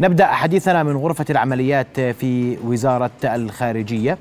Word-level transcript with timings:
نبدأ 0.00 0.26
حديثنا 0.26 0.82
من 0.82 0.96
غرفة 0.96 1.24
العمليات 1.30 2.00
في 2.00 2.58
وزارة 2.64 3.10
الخارجية. 3.24 4.18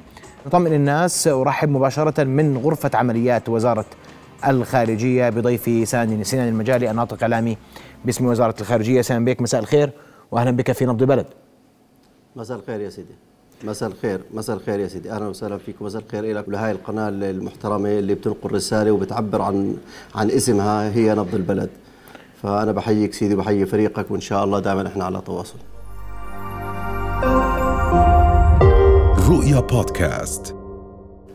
نطمئن 0.48 0.74
الناس 0.74 1.28
أرحب 1.28 1.70
مباشرة 1.70 2.24
من 2.24 2.58
غرفة 2.58 2.92
عمليات 2.94 3.50
وزارة 3.50 3.86
الخارجية 4.48 5.30
بضيفي 5.30 5.86
سنان 5.86 6.24
سنان 6.24 6.48
المجالي 6.48 6.92
الناطق 6.92 7.18
إعلامي 7.22 7.58
باسم 8.06 8.26
وزارة 8.26 8.56
الخارجية. 8.62 9.02
سنان 9.02 9.26
بك 9.26 9.42
مساء 9.42 9.62
الخير 9.62 9.90
وأهلا 10.32 10.52
بك 10.52 10.72
في 10.72 10.86
نبض 10.86 11.02
البلد 11.02 11.26
مساء 12.36 12.58
الخير 12.58 12.82
يا 12.82 12.90
سيدي. 12.90 13.16
مساء 13.64 13.90
الخير 13.90 14.22
مساء 14.34 14.56
الخير 14.56 14.80
يا 14.80 14.88
سيدي. 14.88 15.12
أهلا 15.12 15.28
وسهلا 15.28 15.58
فيك 15.58 15.82
مساء 15.82 16.02
الخير 16.02 16.38
لك 16.38 16.48
ولهاي 16.48 16.72
القناة 16.72 17.10
المحترمة 17.10 17.90
اللي 17.90 18.16
بتنقل 18.16 18.52
رسالة 18.52 18.92
وبتعبر 18.92 19.42
عن 19.42 19.78
عن 20.16 20.32
اسمها 20.32 20.90
هي 20.90 21.16
نبض 21.16 21.36
البلد. 21.36 21.70
فأنا 22.46 22.72
بحييك 22.72 23.14
سيدي 23.14 23.34
وبحيي 23.36 23.66
فريقك 23.66 24.12
وإن 24.12 24.22
شاء 24.22 24.44
الله 24.44 24.60
دائما 24.60 24.88
إحنا 24.88 25.06
على 25.06 25.22
تواصل. 25.26 25.58
رؤيا 29.30 29.60
بودكاست. 29.60 30.56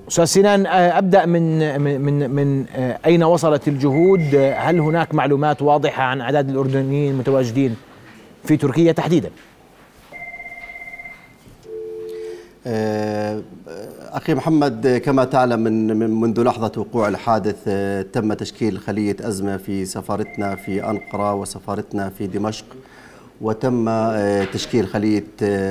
أستاذ 0.09 0.25
سنان 0.25 0.67
أبدأ 0.67 1.27
من 1.27 1.81
من 1.81 2.31
من 2.31 2.67
أين 3.07 3.23
وصلت 3.23 3.69
الجهود؟ 3.69 4.35
هل 4.57 4.81
هناك 4.81 5.15
معلومات 5.15 5.63
واضحة 5.63 6.03
عن 6.03 6.21
أعداد 6.21 6.49
الأردنيين 6.49 7.13
المتواجدين 7.13 7.77
في 8.45 8.57
تركيا 8.57 8.93
تحديدا؟ 8.93 9.31
آه، 12.67 13.43
أخي 14.13 14.35
محمد 14.35 15.03
كما 15.05 15.25
تعلم 15.25 15.61
من 15.61 16.11
منذ 16.11 16.43
لحظة 16.43 16.73
وقوع 16.77 17.09
الحادث 17.09 17.57
آه، 17.67 18.03
تم 18.03 18.33
تشكيل 18.33 18.79
خلية 18.79 19.17
أزمة 19.21 19.57
في 19.57 19.85
سفارتنا 19.85 20.55
في 20.55 20.91
أنقرة 20.91 21.35
وسفارتنا 21.35 22.09
في 22.09 22.27
دمشق 22.27 22.65
وتم 23.41 23.89
آه، 23.89 24.45
تشكيل 24.45 24.87
خلية 24.87 25.25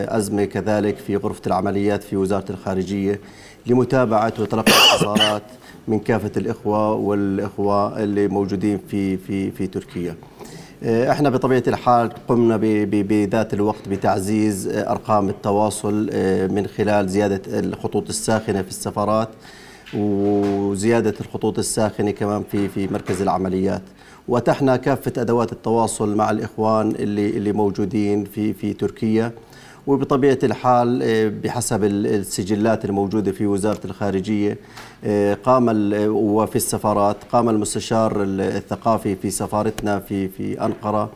أزمة 0.08 0.46
كذلك 0.46 0.98
في 0.98 1.16
غرفة 1.16 1.42
العمليات 1.48 2.04
في 2.04 2.16
وزارة 2.16 2.46
الخارجية 2.50 3.20
لمتابعة 3.66 4.34
وتلقي 4.40 4.72
اتصالات 4.96 5.44
من 5.88 6.00
كافة 6.00 6.32
الإخوة 6.38 6.94
والإخوة 6.94 8.04
اللي 8.04 8.28
موجودين 8.28 8.80
في 8.88 9.18
في 9.18 9.52
في 9.52 9.68
تركيا. 9.68 10.16
آه، 10.84 11.12
إحنا 11.12 11.30
بطبيعة 11.30 11.64
الحال 11.68 12.10
قمنا 12.28 12.58
بذات 12.58 13.54
الوقت 13.54 13.90
بتعزيز 13.90 14.68
آه، 14.68 14.92
أرقام 14.92 15.30
التواصل 15.30 16.10
آه، 16.14 16.48
من 16.48 16.68
خلال 16.68 17.10
زيادة 17.10 17.42
الخطوط 17.60 18.10
الساخنة 18.10 18.62
في 18.62 18.70
السفارات 18.70 19.30
وزيادة 19.94 21.14
الخطوط 21.22 21.60
الساخنة 21.60 22.12
كمان 22.12 22.44
في 22.52 22.68
في 22.68 22.88
مركز 22.88 23.22
العمليات. 23.22 23.82
واتحنا 24.28 24.76
كافة 24.76 25.14
أدوات 25.18 25.52
التواصل 25.52 26.16
مع 26.16 26.32
الإخوان 26.32 26.92
اللي 26.92 27.30
اللي 27.30 27.52
موجودين 27.52 28.26
في 28.26 28.54
في 28.54 28.74
تركيا. 28.74 29.32
وبطبيعة 29.90 30.38
الحال 30.44 31.04
آه، 31.04 31.28
بحسب 31.44 31.84
السجلات 31.84 32.86
الموجودة 32.86 33.32
في 33.32 33.46
وزارة 33.48 33.80
الخارجية 33.86 34.58
آه، 35.04 35.34
قام 35.34 35.66
وفي 36.08 36.56
السفارات 36.56 37.18
قام 37.32 37.50
المستشار 37.50 38.24
الثقافي 38.24 39.16
في 39.16 39.30
سفارتنا 39.30 40.00
في 40.00 40.28
في 40.28 40.66
أنقرة 40.66 41.10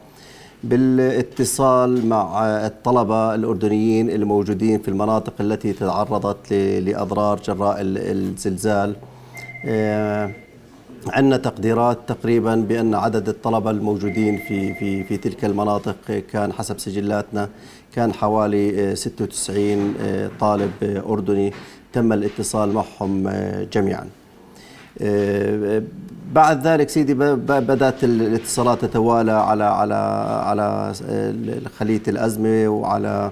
بالاتصال 0.63 2.05
مع 2.05 2.45
الطلبة 2.45 3.35
الأردنيين 3.35 4.09
الموجودين 4.09 4.80
في 4.80 4.87
المناطق 4.87 5.33
التي 5.39 5.73
تعرضت 5.73 6.53
لأضرار 6.53 7.39
جراء 7.39 7.77
الزلزال. 7.81 8.95
آه، 9.65 10.31
عندنا 11.08 11.37
تقديرات 11.37 11.99
تقريبا 12.08 12.55
بأن 12.55 12.95
عدد 12.95 13.30
الطلبة 13.30 13.71
الموجودين 13.71 14.37
في 14.37 14.73
في 14.73 15.03
في 15.03 15.17
تلك 15.17 15.45
المناطق 15.45 16.23
كان 16.31 16.53
حسب 16.53 16.80
سجلاتنا 16.80 17.49
كان 17.95 18.13
حوالي 18.13 18.95
96 18.95 19.94
آه، 20.02 20.30
طالب 20.39 20.72
أردني 21.08 21.53
تم 21.94 22.13
الاتصال 22.13 22.73
معهم 22.73 23.27
آه، 23.27 23.63
جميعا. 23.63 24.08
آه، 25.02 25.83
بعد 26.33 26.67
ذلك 26.67 26.89
سيدي 26.89 27.14
بدأت 27.14 28.04
الاتصالات 28.04 28.86
تتوالى 28.86 29.31
على 29.31 29.64
على 29.64 29.95
على 30.45 30.93
خلية 31.80 32.02
الأزمة 32.08 32.67
وعلى 32.67 33.31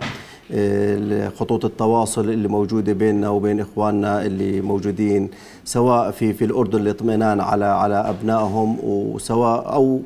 خطوط 1.39 1.65
التواصل 1.65 2.29
اللي 2.29 2.47
موجودة 2.47 2.93
بيننا 2.93 3.29
وبين 3.29 3.59
إخواننا 3.59 4.25
اللي 4.25 4.61
موجودين 4.61 5.29
سواء 5.65 6.11
في 6.11 6.33
في 6.33 6.45
الأردن 6.45 6.79
الاطمئنان 6.81 7.39
على 7.39 7.65
على 7.65 7.95
أبنائهم 7.95 8.77
وسواء 8.83 9.73
أو 9.73 9.99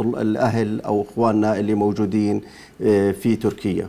الأهل 0.00 0.80
أو 0.80 1.02
إخواننا 1.02 1.58
اللي 1.60 1.74
موجودين 1.74 2.40
آه، 2.82 3.10
في 3.10 3.36
تركيا. 3.36 3.88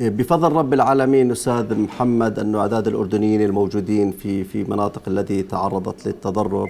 بفضل 0.00 0.52
رب 0.52 0.74
العالمين 0.74 1.30
أستاذ 1.30 1.78
محمد 1.78 2.38
انه 2.38 2.58
أعداد 2.58 2.88
الأردنيين 2.88 3.42
الموجودين 3.42 4.10
في 4.12 4.44
في 4.44 4.64
مناطق 4.64 5.02
التي 5.08 5.42
تعرضت 5.42 6.06
للتضرر 6.06 6.68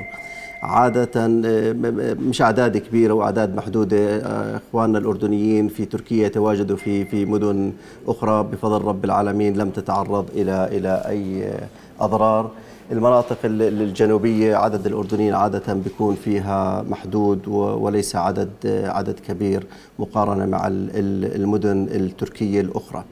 عادة 0.62 1.10
آه، 1.16 1.72
مش 2.15 2.43
أعداد 2.43 2.78
كبيرة 2.78 3.12
وأعداد 3.12 3.56
محدودة 3.56 4.16
آه، 4.16 4.56
إخواننا 4.56 4.98
الأردنيين 4.98 5.69
في 5.69 5.84
تركيا 5.84 6.26
يتواجدوا 6.26 6.76
في 6.76 7.04
في 7.04 7.25
مدن 7.25 7.72
أخرى 8.09 8.43
بفضل 8.53 8.84
رب 8.84 9.04
العالمين 9.04 9.56
لم 9.56 9.70
تتعرض 9.70 10.28
إلى 10.34 10.69
إلى 10.72 11.03
أي 11.09 11.53
أضرار. 12.00 12.50
المناطق 12.93 13.38
الجنوبية 13.44 14.56
عدد 14.56 14.87
الأردنيين 14.87 15.34
عادة 15.34 15.75
بيكون 15.75 16.15
فيها 16.15 16.82
محدود 16.82 17.49
وليس 17.49 18.16
عدد 18.16 18.50
عدد 18.84 19.19
كبير 19.28 19.66
مقارنة 19.99 20.47
مع 20.47 20.66
المدن 20.70 21.88
التركية 21.91 22.60
الأخرى. 22.60 23.04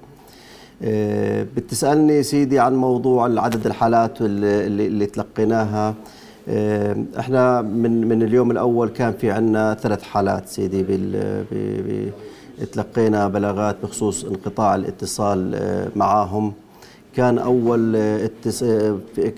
آه، 0.82 1.46
بتسألني 1.56 2.22
سيدي 2.22 2.58
عن 2.58 2.74
موضوع 2.76 3.40
عدد 3.40 3.66
الحالات 3.66 4.20
اللي, 4.20 5.06
تلقيناها. 5.06 5.88
آه، 5.88 5.94
إحنا 7.18 7.62
من 7.62 8.08
من 8.08 8.22
اليوم 8.22 8.50
الأول 8.50 8.88
كان 8.88 9.12
في 9.12 9.30
عندنا 9.30 9.74
ثلاث 9.74 10.02
حالات 10.02 10.48
سيدي 10.48 10.82
بال 10.82 11.42
تلقينا 12.72 13.28
بلاغات 13.28 13.76
بخصوص 13.82 14.24
انقطاع 14.24 14.74
الاتصال 14.74 15.54
آه، 15.54 15.88
معهم 15.96 16.52
كان 17.16 17.38
أول 17.38 17.96
اتس... 17.96 18.64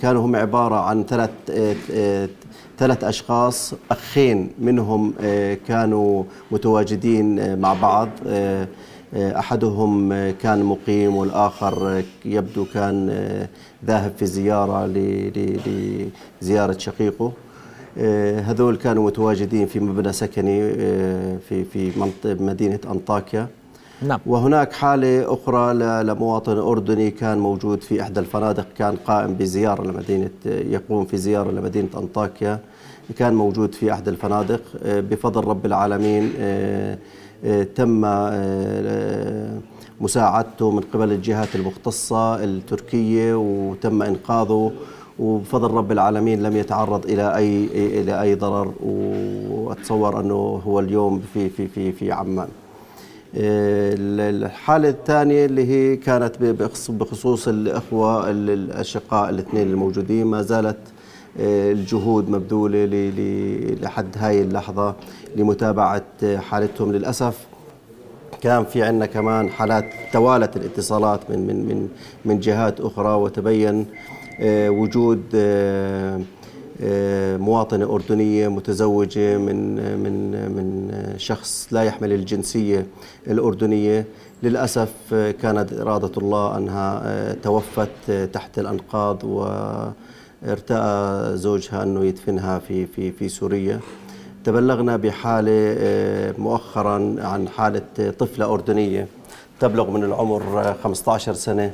كانوا 0.00 0.24
هم 0.26 0.36
عبارة 0.36 0.74
عن 0.74 1.04
ثلاث 1.04 1.30
ثلاث 2.78 3.04
أشخاص. 3.04 3.74
أخين 3.90 4.50
منهم 4.58 5.14
كانوا 5.68 6.24
متواجدين 6.50 7.58
مع 7.58 7.72
بعض 7.74 8.08
أحدهم 9.14 10.12
كان 10.30 10.64
مقيم 10.64 11.16
والآخر 11.16 12.02
يبدو 12.24 12.64
كان 12.74 13.08
ذاهب 13.86 14.12
في 14.18 14.26
زيارة 14.26 14.86
لزياره 16.42 16.78
شقيقه. 16.78 17.32
هذول 18.44 18.76
كانوا 18.76 19.06
متواجدين 19.06 19.66
في 19.66 19.80
مبنى 19.80 20.12
سكني 20.12 20.72
في 21.38 21.64
في 21.64 21.92
مدينة 22.24 22.78
أنطاكيا. 22.90 23.46
نعم. 24.02 24.20
وهناك 24.26 24.72
حالة 24.72 25.34
أخرى 25.34 25.74
لمواطن 26.04 26.58
أردني 26.58 27.10
كان 27.10 27.38
موجود 27.38 27.82
في 27.82 28.02
إحدى 28.02 28.20
الفنادق 28.20 28.66
كان 28.78 28.96
قائم 28.96 29.34
بزيارة 29.34 29.82
لمدينة 29.82 30.30
يقوم 30.46 31.04
في 31.04 31.16
زيارة 31.16 31.50
لمدينة 31.50 31.88
أنطاكيا. 31.96 32.58
كان 33.18 33.34
موجود 33.34 33.74
في 33.74 33.92
أحد 33.92 34.08
الفنادق 34.08 34.62
بفضل 34.84 35.44
رب 35.44 35.66
العالمين 35.66 36.32
تم 37.74 38.00
مساعدته 40.00 40.70
من 40.70 40.80
قبل 40.80 41.12
الجهات 41.12 41.54
المختصة 41.56 42.44
التركية 42.44 43.34
وتم 43.34 44.02
إنقاذه 44.02 44.72
وبفضل 45.18 45.70
رب 45.70 45.92
العالمين 45.92 46.42
لم 46.42 46.56
يتعرض 46.56 47.04
إلى 47.04 47.36
أي 47.36 47.64
إلى 48.00 48.22
أي 48.22 48.34
ضرر 48.34 48.72
وأتصور 49.50 50.20
أنه 50.20 50.34
هو 50.66 50.80
اليوم 50.80 51.22
في 51.34 51.48
في 51.48 51.68
في 51.68 51.92
في 51.92 52.12
عمان. 52.12 52.48
الحالة 53.34 54.88
الثانية 54.88 55.44
اللي 55.44 55.66
هي 55.66 55.96
كانت 55.96 56.32
بخصوص 56.88 57.48
الأخوة 57.48 58.30
الأشقاء 58.30 59.30
الاثنين 59.30 59.66
الموجودين 59.70 60.26
ما 60.26 60.42
زالت 60.42 60.76
الجهود 61.38 62.30
مبذولة 62.30 62.84
لحد 63.82 64.06
هاي 64.18 64.42
اللحظة 64.42 64.94
لمتابعة 65.36 66.36
حالتهم 66.36 66.92
للأسف. 66.92 67.46
كان 68.42 68.64
في 68.64 68.82
عندنا 68.82 69.06
كمان 69.06 69.50
حالات 69.50 69.84
توالت 70.12 70.56
الاتصالات 70.56 71.30
من 71.30 71.46
من 71.46 71.56
من 71.68 71.88
من 72.24 72.40
جهات 72.40 72.80
أخرى 72.80 73.14
وتبين 73.14 73.86
آه، 74.40 74.70
وجود 74.70 75.22
آه، 75.34 76.20
آه، 76.82 77.36
مواطنة 77.36 77.94
أردنية 77.94 78.48
متزوجة 78.48 79.38
من 79.38 79.74
من 80.02 80.30
من 80.52 80.92
شخص 81.16 81.68
لا 81.70 81.82
يحمل 81.82 82.12
الجنسية 82.12 82.86
الأردنية. 83.26 84.04
للأسف 84.42 85.14
كانت 85.42 85.72
إرادة 85.72 86.12
الله 86.16 86.56
أنها 86.56 87.32
توفت 87.32 88.10
تحت 88.32 88.58
الأنقاض 88.58 89.24
وارتأى 90.44 91.36
زوجها 91.36 91.82
أنه 91.82 92.04
يدفنها 92.04 92.58
في 92.58 92.86
في 92.86 93.12
في 93.12 93.28
سوريا. 93.28 93.80
تبلغنا 94.44 94.96
بحالة 94.96 95.76
مؤخرا 96.38 97.14
عن 97.18 97.48
حالة 97.48 98.10
طفلة 98.18 98.54
أردنية 98.54 99.06
تبلغ 99.60 99.90
من 99.90 100.04
العمر 100.04 100.74
15 100.84 101.32
سنة. 101.32 101.70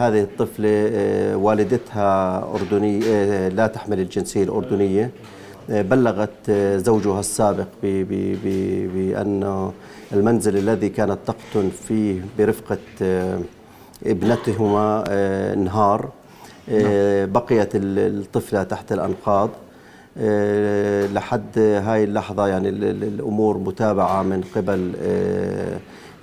هذه 0.00 0.22
الطفلة 0.22 0.90
والدتها 1.36 2.38
أردنية 2.54 3.48
لا 3.48 3.66
تحمل 3.66 4.00
الجنسية 4.00 4.42
الأردنية. 4.44 5.10
بلغت 5.68 6.50
زوجها 6.76 7.20
السابق 7.20 7.66
بأن 7.82 9.70
المنزل 10.12 10.56
الذي 10.56 10.88
كانت 10.88 11.18
تقطن 11.26 11.70
فيه 11.88 12.20
برفقة 12.38 12.78
ابنتهما 14.06 15.04
انهار 15.52 16.08
نعم. 16.68 17.32
بقيت 17.32 17.70
الطفلة 17.74 18.62
تحت 18.62 18.92
الأنقاض. 18.92 19.50
لحد 21.12 21.58
هاي 21.58 22.04
اللحظة 22.04 22.46
يعني 22.46 22.68
الأمور 22.68 23.58
متابعة 23.58 24.22
من 24.22 24.44
قبل 24.56 24.92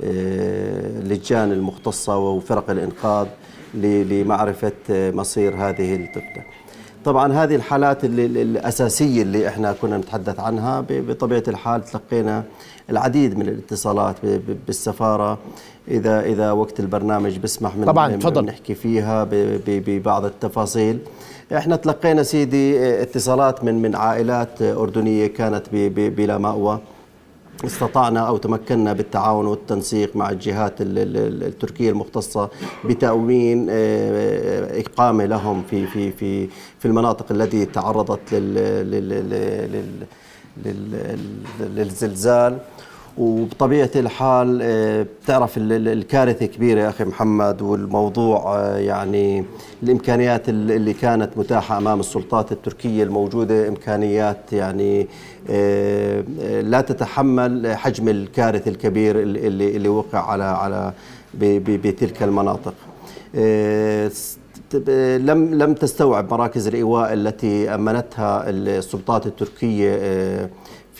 اللجان 0.04 1.52
المختصة 1.52 2.18
وفرق 2.18 2.70
الإنقاذ 2.70 3.28
لمعرفة 3.74 4.72
مصير 4.90 5.56
هذه 5.56 5.96
الطفلة. 5.96 6.44
طبعا 7.06 7.34
هذه 7.34 7.56
الحالات 7.56 8.04
الأساسية 8.04 9.22
اللي 9.22 9.48
إحنا 9.48 9.76
كنا 9.82 9.98
نتحدث 9.98 10.40
عنها 10.40 10.86
بطبيعة 10.90 11.44
الحال 11.48 11.84
تلقينا 11.86 12.44
العديد 12.90 13.38
من 13.38 13.48
الاتصالات 13.48 14.16
بالسفارة. 14.68 15.38
إذا 15.88 16.22
إذا 16.22 16.52
وقت 16.52 16.80
البرنامج 16.80 17.38
بسمح 17.38 17.76
من 17.76 17.86
طبعا 17.86 18.16
تفضل. 18.16 18.46
نحكي 18.46 18.76
فيها 18.76 19.28
ببعض 19.68 20.26
التفاصيل. 20.26 21.00
إحنا 21.58 21.76
تلقينا 21.76 22.24
سيدي 22.24 23.02
اتصالات 23.02 23.64
من 23.64 23.82
من 23.82 23.96
عائلات 23.96 24.62
أردنية 24.62 25.28
كانت 25.28 25.64
بلا 25.96 26.38
مأوى. 26.38 26.80
استطعنا 27.66 28.20
أو 28.20 28.38
تمكنا 28.38 28.94
بالتعاون 28.94 29.46
والتنسيق 29.46 30.16
مع 30.16 30.30
الجهات 30.30 30.74
التركية 30.80 31.90
المختصة 31.90 32.50
بتامين 32.86 33.68
آه، 33.70 34.82
إقامة 34.82 35.26
لهم 35.26 35.64
في 35.70 35.88
في 35.88 36.12
في 36.12 36.48
في 36.80 36.86
المناطق 36.86 37.32
التي 37.32 37.66
تعرضت 37.66 38.34
للزلزال. 41.76 42.58
وبطبيعة 43.22 43.90
الحال 43.96 44.60
آه، 44.62 45.06
بتعرف 45.24 45.54
الكارثة 45.58 46.46
كبيرة 46.46 46.90
أخي 46.90 47.04
محمد 47.04 47.62
والموضوع 47.62 48.58
آه، 48.58 48.78
يعني 48.78 49.46
الإمكانيات 49.84 50.50
اللي 50.50 50.94
كانت 50.94 51.38
متاحة 51.38 51.78
أمام 51.78 52.00
السلطات 52.00 52.52
التركية 52.52 53.04
الموجودة 53.04 53.68
إمكانيات 53.68 54.54
يعني 54.54 55.08
آه، 55.50 56.24
لا 56.62 56.82
تتحمل 56.82 57.76
حجم 57.76 58.10
الكارثة 58.10 58.72
الكبير 58.72 59.20
اللي 59.20 59.76
اللي 59.76 59.90
وقع 59.90 60.20
على 60.20 60.44
على 60.44 60.94
بتلك 61.34 62.24
المناطق. 62.24 62.74
لم 65.18 65.56
لم 65.56 65.74
تستوعب 65.74 66.34
مراكز 66.34 66.68
الإيواء 66.68 67.14
التي 67.14 67.76
أمنتها 67.76 68.50
السلطات 68.50 69.28
التركية 69.28 70.50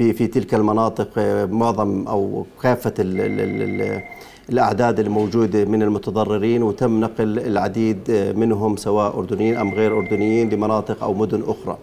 في 0.02 0.14
في 0.14 0.28
تلك 0.28 0.54
المناطق 0.54 1.10
آه، 1.18 1.46
معظم 1.46 2.08
أو 2.08 2.46
كافه 2.62 2.94
ال 3.00 3.22
ال 3.22 3.62
ال 3.62 4.02
الأعداد 4.50 5.00
الموجودة 5.00 5.66
من 5.66 5.82
المتضررين 5.82 6.64
وتم 6.64 7.00
نقل 7.00 7.40
العديد 7.40 7.98
آه، 8.10 8.32
منهم 8.32 8.76
سواء 8.78 9.18
أردنيين 9.18 9.58
أم 9.58 9.74
غير 9.74 9.98
أردنيين 9.98 10.50
لمناطق 10.50 11.04
أو 11.04 11.14
مدن 11.14 11.44
أخرى. 11.48 11.78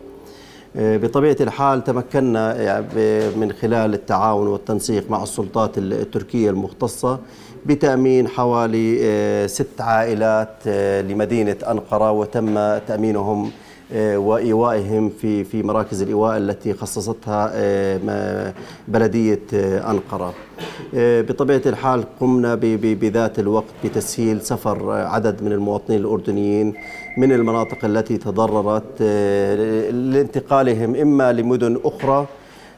آه، 0.76 0.96
بطبيعة 0.96 1.36
الحال 1.40 1.84
تمكنا 1.84 2.80
من 3.36 3.52
خلال 3.52 3.94
التعاون 3.94 4.46
والتنسيق 4.46 5.10
مع 5.10 5.22
السلطات 5.22 5.78
التركية 5.78 6.50
المختصة 6.50 7.18
بتأمين 7.66 8.28
حوالي 8.28 9.48
ست 9.48 9.80
عائلات 9.80 10.68
لمدينة 11.08 11.56
أنقرة 11.70 12.10
وتم 12.12 12.78
تأمينهم 12.78 13.50
آه، 13.92 14.18
وإيوائهم 14.18 15.08
في 15.08 15.44
في 15.44 15.62
مراكز 15.62 16.02
الإيواء 16.02 16.36
التي 16.36 16.74
خصصتها 16.74 17.50
آه، 17.54 18.54
بلدية 18.88 19.40
آه، 19.54 19.90
أنقرة. 19.90 20.34
بطبيعة 20.94 21.62
الحال 21.66 22.04
قمنا 22.20 22.54
بذات 22.54 23.38
الوقت 23.38 23.64
بتسهيل 23.84 24.40
سفر 24.42 24.90
عدد 24.90 25.42
من 25.42 25.52
المواطنين 25.52 26.00
الأردنيين 26.00 26.74
من 27.16 27.32
المناطق 27.32 27.84
التي 27.84 28.16
تضررت 28.16 29.02
لانتقالهم 29.92 30.94
إما 30.94 31.32
لمدن 31.32 31.80
أخرى 31.84 32.26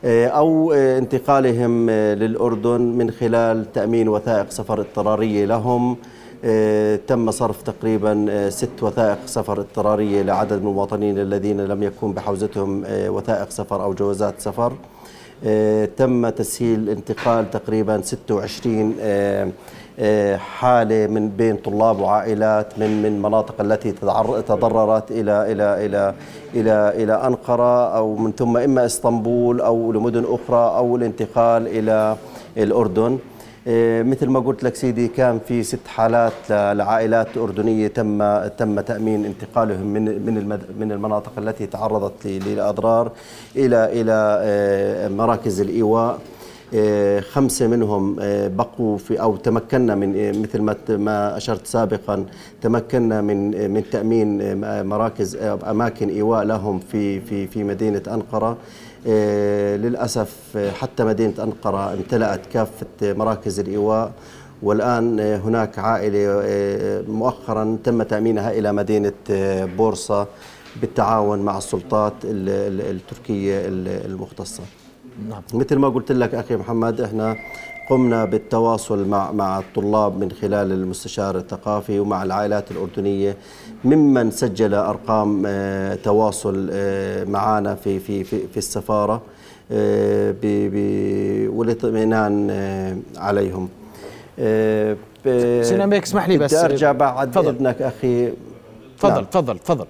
أو 0.05 0.73
انتقالهم 0.73 1.91
للأردن 1.91 2.81
من 2.81 3.11
خلال 3.11 3.73
تأمين 3.73 4.09
وثائق 4.09 4.51
سفر 4.51 4.81
اضطرارية 4.81 5.45
لهم. 5.45 5.97
تم 7.07 7.31
صرف 7.31 7.63
تقريبا 7.63 8.27
آه، 8.31 8.49
ست 8.49 8.83
وثائق 8.83 9.19
سفر 9.27 9.61
اضطرارية 9.61 10.23
لعدد 10.23 10.53
من 10.63 10.69
المواطنين 10.69 11.19
الذين 11.19 11.61
لم 11.61 11.83
يكن 11.83 12.13
بحوزتهم 12.13 12.85
آه، 12.87 13.11
وثائق 13.11 13.51
سفر 13.51 13.83
أو 13.83 13.95
جوازات 13.95 14.35
سفر. 14.41 14.73
تم 15.97 16.29
تسهيل 16.29 16.89
انتقال 16.89 17.51
تقريبا 17.51 18.01
26 18.03 18.95
حالة 20.37 21.07
من 21.07 21.29
بين 21.29 21.57
طلاب 21.57 22.01
وعائلات 22.01 22.79
من 22.79 23.03
من 23.03 23.23
مناطق 23.23 23.61
التي 23.61 23.93
تضررت 24.49 25.11
إلى 25.11 25.53
إلى 25.53 25.87
إلى 25.87 26.15
إلى 26.55 27.03
إلى 27.03 27.13
أنقرة 27.27 27.97
أو 27.97 28.17
من 28.17 28.33
ثم 28.33 28.57
إما 28.57 28.85
إسطنبول 28.87 29.61
أو 29.61 29.93
لمدن 29.93 30.25
أخرى 30.25 30.77
أو 30.77 30.97
الانتقال 30.97 31.69
إلى 31.69 32.17
الأردن. 32.57 33.11
إيه، 33.13 33.30
مثل 33.67 34.29
ما 34.29 34.41
قلت 34.41 34.65
لك 34.65 34.75
سيدي 34.75 35.09
كان 35.09 35.39
في 35.49 35.63
ست 35.63 35.87
حالات 35.87 36.51
لعائلات 36.51 37.37
أردنية 37.37 37.89
تم 37.89 38.47
تم 38.47 38.81
تأمين 38.81 39.25
انتقالهم 39.25 39.87
من 39.87 40.05
من 40.05 40.59
من 40.81 40.93
المناطق 40.93 41.33
التي 41.39 41.67
تعرضت 41.67 42.27
للأضرار 42.27 43.13
إلى 43.57 44.01
إلى 44.01 44.41
إيه، 44.45 45.09
مراكز 45.09 45.61
الإيواء. 45.61 46.19
إيه، 46.73 47.21
خمسة 47.21 47.67
منهم 47.67 48.17
بقوا 48.57 48.99
في 48.99 49.21
أو 49.21 49.37
تمكنا 49.37 49.95
من 49.95 50.43
مثل 50.43 50.61
ما 50.97 51.37
أشرت 51.37 51.67
سابقا 51.67 52.25
تمكنا 52.63 53.21
من 53.21 53.71
من 53.71 53.83
تأمين 53.93 54.61
مراكز 54.87 55.37
أماكن 55.71 56.09
إيواء 56.09 56.45
لهم 56.45 56.79
في 56.79 57.21
في 57.21 57.47
في 57.47 57.65
مدينة 57.65 58.03
أنقرة. 58.09 58.57
للأسف 59.77 60.37
آه، 60.57 60.71
حتى 60.71 61.05
مدينة 61.05 61.35
أنقرة 61.39 61.93
امتلأت 61.93 62.47
كافة 62.47 62.87
مراكز 63.03 63.61
الإيواء 63.61 64.13
والآن 64.63 65.21
آه، 65.21 65.37
هناك 65.37 65.79
عائلة 65.79 66.43
مؤخرا 67.09 67.79
تم 67.85 68.03
تأمينها 68.03 68.51
إلى 68.51 68.73
مدينة 68.73 69.13
بورصة 69.77 70.27
بالتعاون 70.81 71.39
مع 71.39 71.59
السلطات 71.59 72.13
التركية 72.25 73.61
المختصة 73.67 74.63
نعم. 75.29 75.43
مثل 75.55 75.77
ما 75.77 75.89
قلت 75.89 76.13
لك 76.13 76.35
أخي 76.35 76.57
محمد 76.57 77.01
إحنا 77.01 77.37
قمنا 77.91 78.25
بالتواصل 78.25 79.09
مع 79.09 79.33
مع 79.33 79.59
الطلاب 79.59 80.19
من 80.19 80.33
خلال 80.33 80.73
المستشار 80.73 81.37
الثقافي 81.37 82.01
ومع 82.01 82.23
العائلات 82.23 82.71
الأردنية 82.71 83.37
ممن 83.85 84.31
سجل 84.31 84.75
أرقام 84.75 85.43
آه، 85.47 85.95
تواصل 85.95 86.69
آه، 86.73 87.25
معنا 87.25 87.75
في 87.75 87.99
في 87.99 88.25
في, 88.25 88.47
في 88.49 88.57
السفارة 88.57 89.23
آه، 89.73 90.35
والاطمئنان 91.49 92.51
عليهم 93.17 93.69
سيناميك 95.63 96.03
اسمح 96.03 96.29
لي 96.29 96.39
بس 96.39 96.55
بدي 96.55 96.65
أرجع 96.65 96.93
بعد 96.93 97.33
فضل. 97.33 97.49
إذنك 97.49 97.83
أخي 97.83 98.33
تفضل 98.99 99.15
نعم. 99.15 99.25
تفضل 99.25 99.59
تفضل 99.59 99.87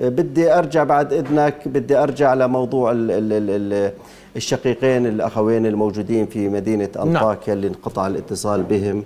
بدي 0.00 0.58
أرجع 0.58 0.84
بعد 0.84 1.12
إذنك 1.12 1.68
بدي 1.68 1.96
أرجع 1.96 2.34
لموضوع 2.34 2.92
ال 2.92 3.10
ال 3.10 3.32
ال 3.32 3.92
الشقيقين 4.36 5.06
الأخوين 5.06 5.66
الموجودين 5.66 6.26
في 6.26 6.48
مدينة 6.48 6.88
نعم. 6.96 7.08
انطاكيا 7.08 7.52
اللي 7.52 7.66
انقطع 7.66 8.06
الاتصال 8.06 8.62
بهم 8.62 9.04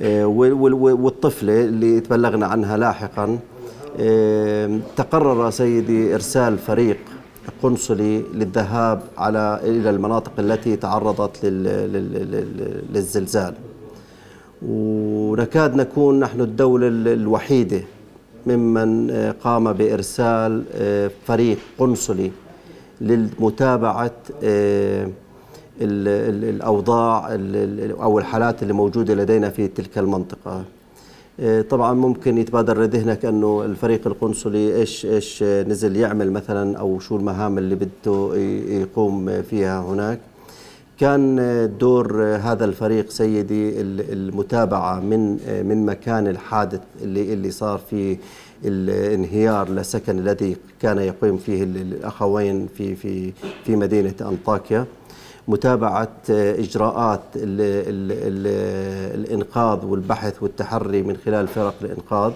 آه، 0.00 0.26
والطفلة 0.26 1.60
اللي 1.60 2.00
تبلغنا 2.00 2.46
عنها 2.46 2.76
لاحقا 2.76 3.38
آه، 4.00 4.78
تقرر 4.96 5.50
سيدي 5.50 6.14
إرسال 6.14 6.58
فريق 6.58 6.96
قنصلي 7.62 8.22
للذهاب 8.34 9.02
على 9.18 9.60
إلى 9.62 9.90
المناطق 9.90 10.32
التي 10.38 10.76
تعرضت 10.76 11.44
للزلزال 12.92 13.54
ونكاد 14.62 15.76
نكون 15.76 16.20
نحن 16.20 16.40
الدولة 16.40 16.86
الوحيدة 16.88 17.82
ممن 18.46 19.10
آه، 19.10 19.30
قام 19.30 19.72
بإرسال 19.72 20.64
فريق 21.26 21.58
قنصلي 21.78 22.30
لمتابعة 23.00 24.12
آه، 24.44 25.08
الأوضاع 25.80 27.28
أو 28.02 28.18
الحالات 28.18 28.62
اللي 28.62 28.72
موجودة 28.72 29.14
لدينا 29.14 29.50
في 29.50 29.68
تلك 29.68 29.98
المنطقة. 29.98 30.64
طبعا 31.70 31.92
ممكن 31.92 32.38
يتبادر 32.38 32.82
لذهنك 32.82 33.24
انه 33.24 33.64
الفريق 33.64 34.06
القنصلي 34.06 34.76
إيش 34.76 35.06
إيش 35.06 35.42
نزل 35.42 35.96
يعمل 35.96 36.32
مثلا 36.32 36.78
أو 36.78 36.98
شو 36.98 37.16
المهام 37.16 37.58
اللي 37.58 37.74
بده 37.74 38.36
يقوم 38.68 39.42
فيها 39.42 39.80
هناك. 39.80 40.18
كان 41.00 41.36
دور 41.80 42.24
هذا 42.24 42.64
الفريق 42.64 43.10
سيدي 43.10 43.80
المتابعة 44.12 45.00
من 45.00 45.38
من 45.68 45.86
مكان 45.86 46.26
الحادث 46.26 46.80
اللي 47.02 47.32
اللي 47.32 47.50
صار 47.50 47.80
فيه 47.90 48.16
الانهيار 48.64 49.70
لسكن 49.70 50.18
الذي 50.18 50.56
كان 50.82 50.98
يقيم 50.98 51.36
فيه 51.36 51.62
الأخوين 51.62 52.68
في 52.78 52.96
في 52.96 53.32
في 53.64 53.76
مدينة 53.76 54.14
أنطاكيا. 54.20 54.84
متابعة 55.48 56.16
إجراءات 56.28 57.20
ال 57.36 57.60
ال 57.60 58.12
ال 58.12 58.46
الإنقاذ 59.20 59.84
والبحث 59.84 60.42
والتحري 60.42 61.02
من 61.02 61.16
خلال 61.16 61.48
فرق 61.48 61.74
الإنقاذ. 61.82 62.32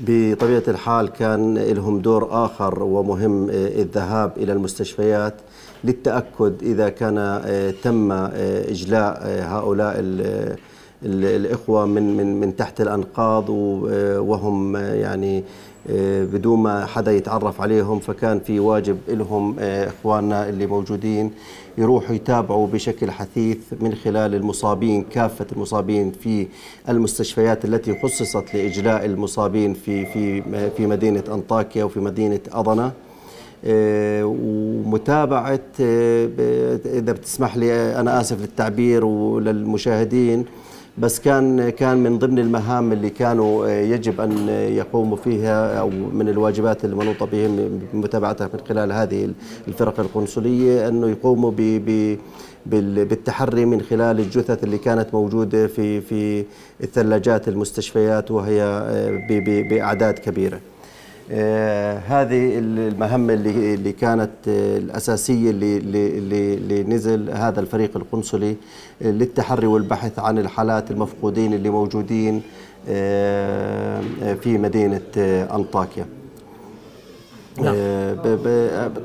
بطبيعة 0.00 0.62
الحال 0.68 1.08
كان 1.08 1.58
لهم 1.58 2.00
دور 2.00 2.44
آخر 2.44 2.82
ومهم 2.82 3.50
الذهاب 3.50 4.32
إلى 4.36 4.52
المستشفيات 4.52 5.34
للتأكد 5.84 6.62
إذا 6.62 6.88
كان 6.88 7.42
تم 7.82 8.12
إجلاء 8.12 9.22
هؤلاء 9.42 9.94
الإخوة 11.02 11.86
من 11.86 12.16
من 12.16 12.40
من 12.40 12.56
تحت 12.56 12.80
الأنقاض 12.80 13.48
وهم 14.18 14.76
يعني 14.76 15.44
بدون 16.32 16.58
ما 16.58 16.86
حدا 16.86 17.12
يتعرف 17.12 17.60
عليهم 17.60 17.98
فكان 17.98 18.40
في 18.40 18.60
واجب 18.60 18.98
لهم 19.08 19.56
إخواننا 19.58 20.48
اللي 20.48 20.66
موجودين 20.66 21.30
يروحوا 21.78 22.14
يتابعوا 22.14 22.66
بشكل 22.66 23.10
حثيث 23.10 23.58
من 23.80 23.94
خلال 23.94 24.34
المصابين 24.34 25.02
كافة 25.02 25.46
المصابين 25.52 26.12
في 26.20 26.46
المستشفيات 26.88 27.64
التي 27.64 28.00
خصصت 28.02 28.54
لإجلاء 28.54 29.04
المصابين 29.04 29.74
في 29.74 30.06
في 30.06 30.42
في 30.76 30.86
مدينة 30.86 31.24
أنطاكيا 31.32 31.84
وفي 31.84 32.00
مدينة 32.00 32.40
أضنة. 32.52 32.92
ومتابعة 34.22 35.60
إذا 35.80 37.12
بتسمح 37.12 37.56
لي 37.56 38.00
أنا 38.00 38.20
آسف 38.20 38.40
للتعبير 38.40 39.04
وللمشاهدين 39.04 40.44
بس 41.00 41.20
كان 41.20 41.70
كان 41.70 41.96
من 41.96 42.18
ضمن 42.18 42.38
المهام 42.38 42.92
اللي 42.92 43.10
كانوا 43.10 43.68
يجب 43.68 44.20
أن 44.20 44.48
يقوموا 44.48 45.16
فيها 45.16 45.80
أو 45.80 45.90
من 45.90 46.28
الواجبات 46.28 46.84
المنوطه 46.84 47.26
بهم 47.26 47.80
بمتابعتها 47.92 48.50
من 48.54 48.60
خلال 48.68 48.92
هذه 48.92 49.30
الفرق 49.68 50.00
القنصلية 50.00 50.88
أنه 50.88 51.08
يقوموا 51.08 51.50
ب 51.56 52.16
بالتحري 52.66 53.64
من 53.64 53.80
خلال 53.80 54.20
الجثث 54.20 54.64
اللي 54.64 54.78
كانت 54.78 55.14
موجودة 55.14 55.66
في 55.66 56.00
في 56.00 56.44
الثلاجات 56.82 57.48
المستشفيات 57.48 58.30
وهي 58.30 58.60
بأعداد 59.70 60.14
كبيرة. 60.18 60.60
آه 61.30 61.98
هذه 61.98 62.58
المهمة 62.58 63.32
اللي 63.32 63.74
اللي 63.74 63.92
كانت 63.92 64.30
آه 64.48 64.78
الأساسية 64.78 65.50
اللي 65.50 65.76
اللي 65.78 66.54
اللي 66.54 66.82
نزل 66.82 67.30
هذا 67.30 67.60
الفريق 67.60 67.96
القنصلي 67.96 68.50
آه 68.50 68.56
للتحري 69.00 69.66
والبحث 69.66 70.18
عن 70.18 70.38
الحالات 70.38 70.90
المفقودين 70.90 71.54
اللي 71.54 71.70
موجودين 71.70 72.42
في 74.40 74.58
مدينة 74.58 75.00
أنطاكيا. 75.54 76.06
نعم. 77.58 77.74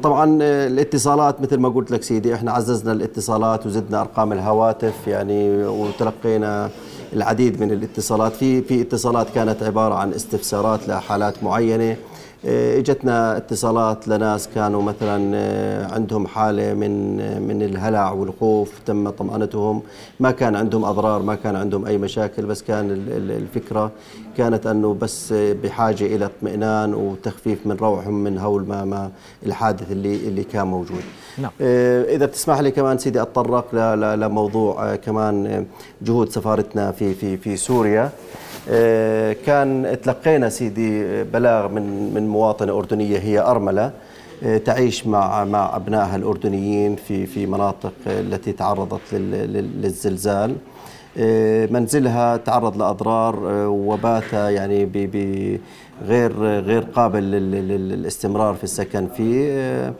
طبعا 0.04 0.38
الاتصالات 0.42 1.42
مثل 1.42 1.58
ما 1.58 1.70
قلت 1.70 1.92
لك 1.92 2.04
سيدي 2.04 2.34
إحنا 2.36 2.52
عززنا 2.52 2.92
الاتصالات 2.92 3.66
وزدنا 3.66 4.02
أرقام 4.02 4.34
الهواتف 4.34 5.08
يعني 5.08 5.66
وتلقينا 5.66 6.70
العديد 7.14 7.62
من 7.62 7.72
الاتصالات. 7.72 8.34
في 8.34 8.62
في 8.62 8.82
اتصالات 8.82 9.28
كانت 9.36 9.64
عبارة 9.64 9.96
عن 9.96 10.14
استفسارات 10.14 10.88
لحالات 10.88 11.44
معينة. 11.44 11.98
اجتنا 12.46 13.38
اتصالات 13.38 14.08
لناس 14.08 14.50
كانوا 14.56 14.82
مثلا 14.82 15.94
عندهم 15.94 16.28
حالة 16.28 16.74
من 16.74 17.16
من 17.48 17.62
الهلع 17.62 18.12
والخوف 18.12 18.72
تم 18.86 19.10
طمأنتهم. 19.10 19.82
ما 20.20 20.32
كان 20.32 20.56
عندهم 20.56 20.86
أضرار 20.86 21.22
ما 21.22 21.36
كان 21.36 21.56
عندهم 21.56 21.86
أي 21.86 21.98
مشاكل 21.98 22.46
بس 22.46 22.62
كان 22.64 23.06
الفكرة 23.18 23.92
كانت 24.38 24.68
أنه 24.68 24.94
بس 24.94 25.34
بحاجة 25.34 26.06
إلى 26.06 26.26
اطمئنان 26.26 26.94
وتخفيف 26.94 27.68
من 27.68 27.76
روعهم 27.76 28.24
من 28.24 28.38
هول 28.38 28.68
ما 28.68 28.86
ما 28.86 29.12
الحادث 29.46 29.92
اللي 29.92 30.16
اللي 30.16 30.44
كان 30.44 30.68
موجود. 30.68 31.04
نعم. 31.38 31.52
إذا 31.62 32.26
بتسمح 32.26 32.60
لي 32.60 32.72
كمان 32.72 32.98
سيدي 32.98 33.22
أتطرق 33.22 33.76
لموضوع 34.16 34.96
كمان 34.96 35.66
جهود 36.02 36.30
سفارتنا 36.30 36.92
في 36.92 37.14
في 37.14 37.38
في 37.38 37.58
سوريا. 37.58 38.10
كان 39.46 39.98
تلقينا 40.04 40.50
سيدي 40.50 41.24
بلاغ 41.24 41.68
من 41.68 42.14
من 42.14 42.28
مواطنة 42.28 42.78
أردنية 42.78 43.18
هي 43.18 43.40
أرملة 43.40 43.92
تعيش 44.66 45.08
مع 45.08 45.44
مع 45.44 45.76
أبنائها 45.76 46.16
الأردنيين 46.16 46.96
في 46.96 47.26
في 47.26 47.46
مناطق 47.46 47.94
التي 48.08 48.52
تعرضت 48.52 49.14
للزلزال. 49.14 50.56
منزلها 51.72 52.38
تعرض 52.38 52.78
لأضرار 52.78 53.36
وبات 53.68 54.34
يعني 54.34 54.86
بغير 54.86 56.34
غير 56.60 56.82
قابل 56.96 57.24
للاستمرار 57.24 58.54
في 58.54 58.64
السكن 58.64 59.08
فيه. 59.08 59.94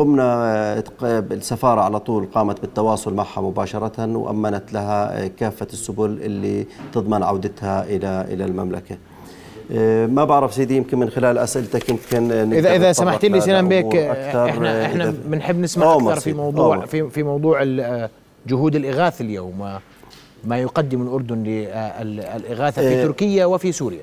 قمنا 0.00 0.82
السفارة 1.02 1.80
على 1.80 2.00
طول 2.00 2.26
قامت 2.34 2.60
بالتواصل 2.60 3.14
معها 3.14 3.40
مباشرة 3.40 4.16
وأمنت 4.16 4.72
لها 4.72 5.26
كافة 5.26 5.66
السبل 5.72 6.18
اللي 6.22 6.66
تضمن 6.92 7.22
عودتها 7.22 7.84
إلى 7.84 8.26
إلى 8.30 8.44
المملكة. 8.44 8.96
ما 10.06 10.24
بعرف 10.24 10.54
سيدي 10.54 10.76
يمكن 10.76 10.98
من 10.98 11.10
خلال 11.10 11.38
أسئلتك 11.38 11.88
يمكن 11.88 12.32
إذا 12.32 12.76
إذا 12.76 12.92
سمحت 12.92 13.24
لي 13.24 13.40
سنان 13.40 13.68
بيك 13.68 13.96
إحنا 13.96 14.86
إحنا 14.86 15.14
بنحب 15.24 15.58
نسمع 15.60 15.94
أكثر 15.94 16.20
في 16.20 16.32
موضوع 16.32 16.86
في 16.86 17.10
في 17.10 17.22
موضوع 17.22 17.64
جهود 18.46 18.76
الإغاثة 18.76 19.22
اليوم 19.22 19.78
ما 20.44 20.58
يقدم 20.58 21.02
الأردن 21.02 21.42
للاغاثه 21.42 22.82
في 22.82 23.02
تركيا 23.04 23.46
وفي 23.46 23.72
سوريا. 23.72 24.02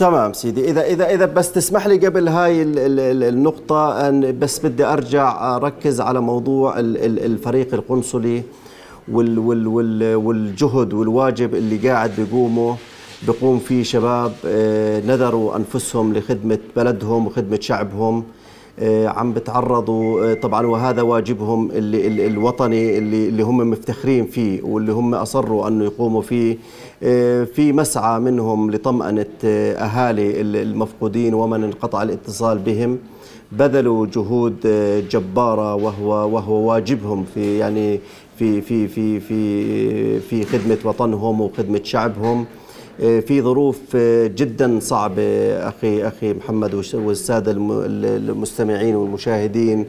تمام 0.00 0.32
سيدي. 0.32 0.70
اذا 0.70 0.82
اذا 0.86 1.14
إذا 1.14 1.26
بس 1.26 1.52
تسمح 1.52 1.86
لي 1.86 2.06
قبل 2.06 2.28
هاي 2.28 2.62
النقطة 2.62 4.08
أن 4.08 4.38
بس 4.38 4.58
بدي 4.66 4.84
أرجع 4.84 5.56
أركز 5.56 6.00
على 6.00 6.20
موضوع 6.20 6.74
الفريق 6.78 7.74
القنصلي 7.74 8.42
والجهد 9.08 10.92
والواجب 10.92 11.54
اللي 11.54 11.88
قاعد 11.88 12.10
بيقومه. 12.18 12.76
بيقوم 13.26 13.58
فيه 13.58 13.82
شباب 13.82 14.32
نذروا 15.06 15.56
أنفسهم 15.56 16.14
لخدمة 16.14 16.58
بلدهم 16.76 17.26
وخدمة 17.26 17.58
شعبهم. 17.60 18.24
عم 19.04 19.32
بتعرضوا 19.32 20.34
طبعا 20.34 20.66
وهذا 20.66 21.02
واجبهم 21.02 21.70
اللي 21.70 22.26
الوطني 22.26 22.98
اللي 22.98 23.28
اللي 23.28 23.42
هم 23.42 23.70
مفتخرين 23.70 24.26
فيه 24.26 24.62
واللي 24.62 24.92
هم 24.92 25.14
أصروا 25.14 25.68
أنه 25.68 25.84
يقوموا 25.84 26.22
فيه. 26.22 26.56
في 27.54 27.72
مسعى 27.72 28.20
منهم 28.20 28.70
لطمأنة 28.70 29.26
أهالي 29.44 30.40
المفقودين 30.40 31.34
ومن 31.34 31.64
انقطع 31.64 32.02
الاتصال 32.02 32.58
بهم. 32.58 32.98
بذلوا 33.52 34.06
جهود 34.06 34.60
جبارة 35.10 35.74
وهو 35.74 36.34
وهو 36.34 36.70
واجبهم 36.70 37.24
في 37.34 37.58
يعني 37.58 38.00
في 38.38 38.60
في 38.60 38.88
في 38.88 39.20
في 39.20 40.20
في 40.20 40.44
خدمة 40.44 40.78
وطنهم 40.84 41.40
وخدمة 41.40 41.80
شعبهم. 41.84 42.46
في 43.00 43.42
ظروف 43.42 43.96
جدا 44.36 44.78
صعبة 44.80 45.22
أخي 45.68 46.08
أخي 46.08 46.32
محمد 46.34 46.74
والسادة 46.94 47.52
المستمعين 47.52 48.96
والمشاهدين. 48.96 49.86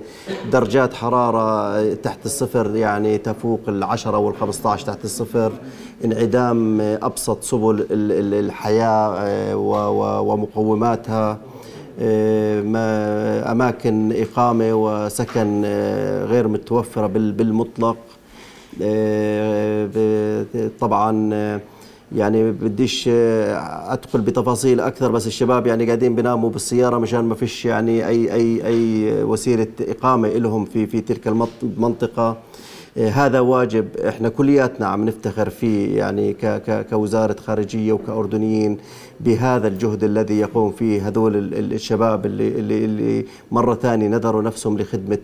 درجات 0.51 0.93
حرارة 0.93 1.93
تحت 1.93 2.25
الصفر 2.25 2.75
يعني 2.75 3.17
تفوق 3.17 3.59
العشرة 3.67 4.17
والخمسة 4.17 4.75
تحت 4.75 5.03
الصفر. 5.03 5.51
انعدام 6.05 6.81
أبسط 6.81 7.43
سبل 7.43 7.85
الحياة 8.33 9.55
ومقوماتها. 10.21 11.37
أماكن 13.51 14.13
إقامة 14.21 14.73
وسكن 14.73 15.61
غير 16.29 16.47
متوفرة 16.47 17.07
بالمطلق. 17.07 17.97
طبعا 20.79 21.59
يعني 22.15 22.51
بديش 22.51 23.09
أدخل 23.87 24.21
بتفاصيل 24.21 24.79
أكثر 24.79 25.11
بس 25.11 25.27
الشباب 25.27 25.67
يعني 25.67 25.85
قاعدين 25.85 26.15
بيناموا 26.15 26.49
بالسيارة 26.49 26.97
مشان 26.97 27.19
ما 27.25 27.35
فيش 27.35 27.65
يعني 27.65 28.07
أي 28.07 28.33
أي 28.33 28.65
أي 28.65 29.23
وسيلة 29.23 29.67
إقامة 29.81 30.29
لهم 30.29 30.65
في 30.65 30.87
في 30.87 31.01
تلك 31.01 31.27
المنطقة 31.63 32.37
هذا 32.97 33.39
واجب. 33.39 33.97
إحنا 33.97 34.29
كلياتنا 34.29 34.87
عم 34.87 35.05
نفتخر 35.05 35.49
فيه 35.49 35.97
يعني 35.97 36.35
كوزارة 36.89 37.35
خارجية 37.47 37.93
وكأردنيين 37.93 38.77
بهذا 39.19 39.67
الجهد 39.67 40.03
الذي 40.03 40.39
يقوم 40.39 40.71
فيه 40.71 41.07
هذول 41.07 41.35
الشباب 41.53 42.25
اللي 42.25 42.47
اللي, 42.47 42.85
اللي 42.85 43.25
مرة 43.51 43.75
ثانية 43.75 44.07
نذروا 44.07 44.41
نفسهم 44.41 44.77
لخدمة 44.77 45.17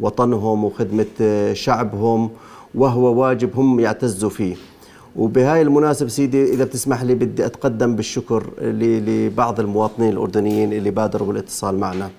وطنهم 0.00 0.64
وخدمة 0.64 1.52
شعبهم 1.52 2.30
وهو 2.74 3.22
واجب 3.22 3.50
هم 3.56 3.80
يعتزوا 3.80 4.30
فيه. 4.30 4.56
وبهاي 5.16 5.62
المناسبة 5.62 6.08
سيدي 6.08 6.52
إذا 6.52 6.64
بتسمح 6.64 7.02
لي 7.02 7.14
بدي 7.14 7.46
أتقدم 7.46 7.96
بالشكر 7.96 8.50
لبعض 8.60 9.60
المواطنين 9.60 10.12
الأردنيين 10.12 10.72
اللي 10.72 10.90
بادروا 10.90 11.28
بالاتصال 11.28 11.78
معنا. 11.78 12.10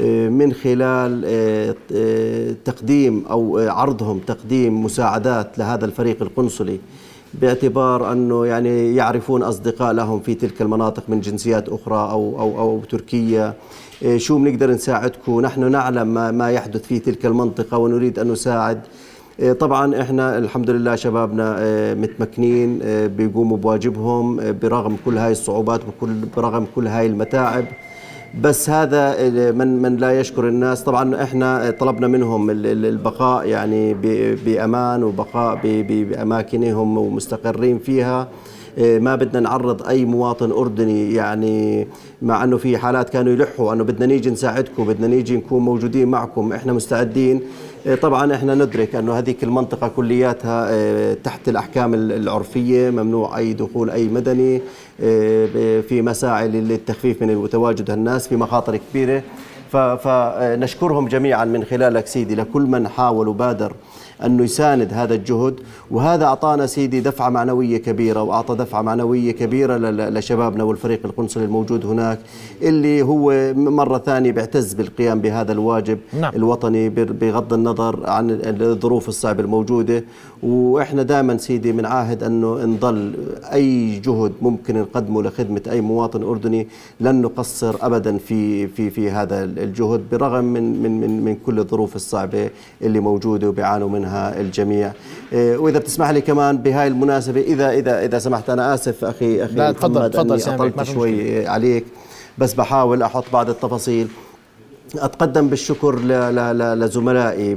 آه، 0.00 0.28
من 0.28 0.52
خلال 0.52 1.22
آه، 1.26 1.74
آه، 1.94 2.54
تقديم 2.64 3.24
أو 3.30 3.58
عرضهم 3.58 4.18
تقديم 4.18 4.84
مساعدات 4.84 5.58
لهذا 5.58 5.84
الفريق 5.84 6.22
القنصلي 6.22 6.78
باعتبار 7.34 8.12
أنه 8.12 8.46
يعني 8.46 8.94
يعرفون 8.96 9.42
أصدقاء 9.42 9.92
لهم 9.92 10.20
في 10.20 10.34
تلك 10.34 10.62
المناطق 10.62 11.02
من 11.08 11.20
جنسيات 11.20 11.68
أخرى 11.68 12.10
أو, 12.10 12.40
أو, 12.40 12.58
أو 12.58 12.80
تركيا 12.90 13.54
شو 14.16 14.38
بنقدر 14.38 14.70
نساعدكم؟ 14.70 15.40
نحن 15.40 15.70
نعلم 15.70 16.08
ما, 16.08 16.30
ما 16.30 16.50
يحدث 16.50 16.86
في 16.86 16.98
تلك 16.98 17.26
المنطقة 17.26 17.78
ونريد 17.78 18.18
أن 18.18 18.32
نساعد. 18.32 18.80
طبعا 19.38 20.00
إحنا 20.02 20.38
الحمد 20.38 20.70
لله 20.70 20.96
شبابنا 20.96 21.58
متمكنين 21.94 22.78
بيقوموا 23.16 23.56
بواجبهم 23.56 24.40
برغم 24.62 24.96
كل 25.04 25.18
هاي 25.18 25.32
الصعوبات 25.32 25.80
وكل 25.88 26.14
برغم 26.36 26.66
كل 26.74 26.86
هاي 26.86 27.06
المتاعب. 27.06 27.64
بس 28.40 28.70
هذا 28.70 29.30
من 29.52 29.82
من 29.82 29.96
لا 29.96 30.20
يشكر 30.20 30.48
الناس. 30.48 30.82
طبعا 30.82 31.22
إحنا 31.22 31.70
طلبنا 31.70 32.06
منهم 32.06 32.50
البقاء 32.50 33.46
يعني 33.46 33.94
بأمان 34.44 35.02
وبقاء 35.02 35.58
بأماكنهم 35.62 36.98
ومستقرين 36.98 37.78
فيها. 37.78 38.20
إيه، 38.22 38.28
ما 38.78 39.16
بدنا 39.16 39.40
نعرض 39.40 39.88
أي 39.88 40.04
مواطن 40.04 40.50
أردني 40.50 41.14
يعني 41.14 41.88
مع 42.22 42.44
إنه 42.44 42.56
في 42.56 42.78
حالات 42.78 43.10
كانوا 43.10 43.32
يلحوا 43.32 43.72
إنه 43.72 43.84
بدنا 43.84 44.06
نيجي 44.06 44.30
نساعدكم 44.30 44.84
بدنا 44.84 45.06
نيجي 45.06 45.36
نكون 45.36 45.62
موجودين 45.62 46.08
معكم 46.08 46.52
إحنا 46.52 46.72
مستعدين. 46.72 47.40
إيه، 47.86 47.94
طبعا 47.94 48.34
إحنا 48.34 48.54
ندرك 48.54 48.94
إنه 48.94 49.18
هذيك 49.18 49.44
المنطقة 49.44 49.88
كلياتها 49.88 50.70
إيه، 50.70 51.14
تحت 51.14 51.48
الأحكام 51.48 51.94
العرفية 51.94 52.90
ممنوع 52.90 53.38
أي 53.38 53.52
دخول 53.52 53.90
أي 53.90 54.08
مدني 54.08 54.62
في 55.82 56.02
مساعي 56.02 56.48
للتخفيف 56.48 57.22
من 57.22 57.48
تواجد 57.50 57.90
الناس 57.90 58.28
في 58.28 58.36
مخاطر 58.36 58.76
كبيرة. 58.76 59.22
فنشكرهم 59.72 61.08
جميعا 61.08 61.44
من 61.44 61.64
خلالك 61.64 62.06
سيدي 62.06 62.34
لكل 62.34 62.62
من 62.62 62.88
حاول 62.88 63.28
وبادر. 63.28 63.72
أنه 64.24 64.44
يساند 64.44 64.92
هذا 64.92 65.14
الجهد 65.14 65.54
وهذا 65.90 66.24
أعطانا 66.24 66.66
سيدي 66.66 67.00
دفعة 67.00 67.28
معنوية 67.28 67.76
كبيرة 67.78 68.22
وأعطى 68.22 68.54
دفعة 68.54 68.82
معنوية 68.82 69.32
كبيرة 69.32 69.76
لشبابنا 69.90 70.64
والفريق 70.64 71.00
القنصلي 71.04 71.44
الموجود 71.44 71.86
هناك 71.86 72.18
اللي 72.62 73.02
هو 73.02 73.54
مرة 73.54 73.98
ثانية 73.98 74.32
بيعتز 74.32 74.74
بالقيام 74.74 75.20
بهذا 75.20 75.52
الواجب 75.52 75.98
نعم. 76.20 76.32
الوطني 76.34 76.88
بغض 76.88 77.52
النظر 77.52 78.10
عن 78.10 78.40
الظروف 78.44 79.08
الصعبة 79.08 79.42
الموجودة 79.42 80.04
وإحنا 80.42 81.02
دائما 81.02 81.36
سيدي 81.36 81.72
بنعاهد 81.72 82.22
أنه 82.22 82.64
نضل 82.64 83.14
أي 83.52 84.00
جهد 84.00 84.32
ممكن 84.42 84.76
نقدمه 84.80 85.22
لخدمة 85.22 85.62
أي 85.70 85.80
مواطن 85.80 86.22
أردني 86.22 86.68
لن 87.00 87.22
نقصر 87.22 87.76
أبدا 87.80 88.18
في 88.18 88.66
في 88.68 88.90
في 88.90 89.10
هذا 89.10 89.44
الجهد 89.44 90.00
برغم 90.12 90.44
من 90.44 90.82
من 90.82 91.00
من, 91.00 91.24
من 91.24 91.36
كل 91.46 91.58
الظروف 91.58 91.96
الصعبة 91.96 92.50
اللي 92.82 93.00
موجودة 93.00 93.48
وبيعانوا 93.48 93.88
منها 93.88 94.07
منها 94.08 94.40
الجميع. 94.40 94.92
إيه، 95.32 95.56
وإذا 95.56 95.78
بتسمح 95.78 96.10
لي 96.10 96.20
كمان 96.20 96.58
بهاي 96.58 96.88
المناسبة 96.88 97.40
إذا 97.40 97.70
إذا 97.70 98.04
إذا 98.04 98.18
سمحت 98.18 98.50
أنا 98.50 98.74
آسف 98.74 99.04
أخي 99.04 99.44
أخي 99.44 99.54
لا 99.54 99.72
تفضل 99.72 100.10
تفضل 100.10 100.42
أطلت 100.42 100.82
شوي 100.82 101.46
عليك 101.46 101.84
بس 102.38 102.54
بحاول 102.54 103.02
أحط 103.02 103.24
بعض 103.32 103.50
التفاصيل. 103.50 104.08
أتقدم 104.98 105.48
بالشكر 105.48 105.98
لزملائي 106.74 107.54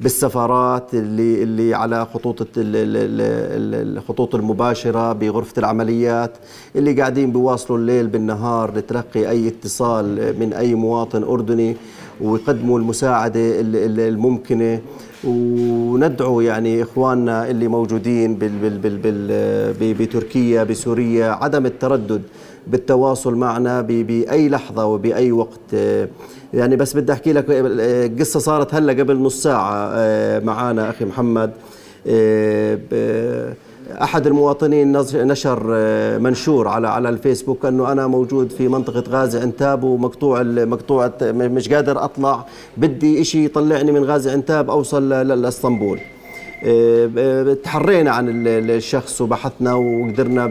بالسفارات 0.00 0.94
اللي 0.94 1.42
اللي 1.42 1.74
على 1.74 2.06
خطوط 2.14 2.46
الخطوط 2.56 4.34
المباشرة 4.34 5.12
بغرفة 5.12 5.52
العمليات 5.58 6.32
اللي 6.76 6.92
قاعدين 6.92 7.32
بيواصلوا 7.32 7.78
الليل 7.78 8.06
بالنهار 8.06 8.76
لتلقي 8.76 9.30
أي 9.30 9.48
اتصال 9.48 10.34
من 10.40 10.52
أي 10.52 10.74
مواطن 10.74 11.22
أردني 11.22 11.76
ويقدموا 12.20 12.78
المساعدة 12.78 13.40
الممكنة. 14.08 14.80
وندعو 15.24 16.40
يعني 16.40 16.82
إخواننا 16.82 17.50
اللي 17.50 17.68
موجودين 17.68 18.34
بال 18.34 18.58
بال 18.58 18.78
بال 18.78 18.96
بال 19.72 19.94
بتركيا 19.94 20.64
بسوريا 20.64 21.26
عدم 21.30 21.66
التردد 21.66 22.22
بالتواصل 22.66 23.34
معنا 23.34 23.80
بأي 23.80 24.48
لحظة 24.48 24.86
وبأي 24.86 25.32
وقت. 25.32 25.74
يعني 26.54 26.76
بس 26.76 26.96
بدي 26.96 27.12
أحكي 27.12 27.32
لك 27.32 27.50
قصه 28.20 28.40
صارت 28.40 28.74
هلأ 28.74 28.92
قبل 29.02 29.16
نص 29.16 29.42
ساعة 29.42 29.90
معنا 30.44 30.90
أخي 30.90 31.04
محمد 31.04 31.50
أحد 33.90 34.26
المواطنين 34.26 34.92
نشر 35.14 35.66
آه، 35.74 36.18
منشور 36.18 36.68
على 36.68 36.88
على 36.88 37.08
الفيسبوك 37.08 37.66
أنه 37.66 37.92
أنا 37.92 38.06
موجود 38.06 38.50
في 38.50 38.68
منطقة 38.68 39.04
غازي 39.08 39.40
عنتاب 39.40 39.84
ومقطوع 39.84 40.42
مقطوع 40.42 41.10
مش 41.22 41.68
قادر 41.68 42.04
أطلع. 42.04 42.46
بدي 42.76 43.24
شيء 43.24 43.40
يطلعني 43.40 43.92
من 43.92 44.04
غازي 44.04 44.30
عنتاب 44.30 44.70
أوصل 44.70 45.08
لإسطنبول. 45.08 45.98
آه، 46.64 47.54
تحرينا 47.64 48.10
عن 48.10 48.46
الشخص 48.46 49.20
وبحثنا 49.20 49.74
وقدرنا 49.74 50.46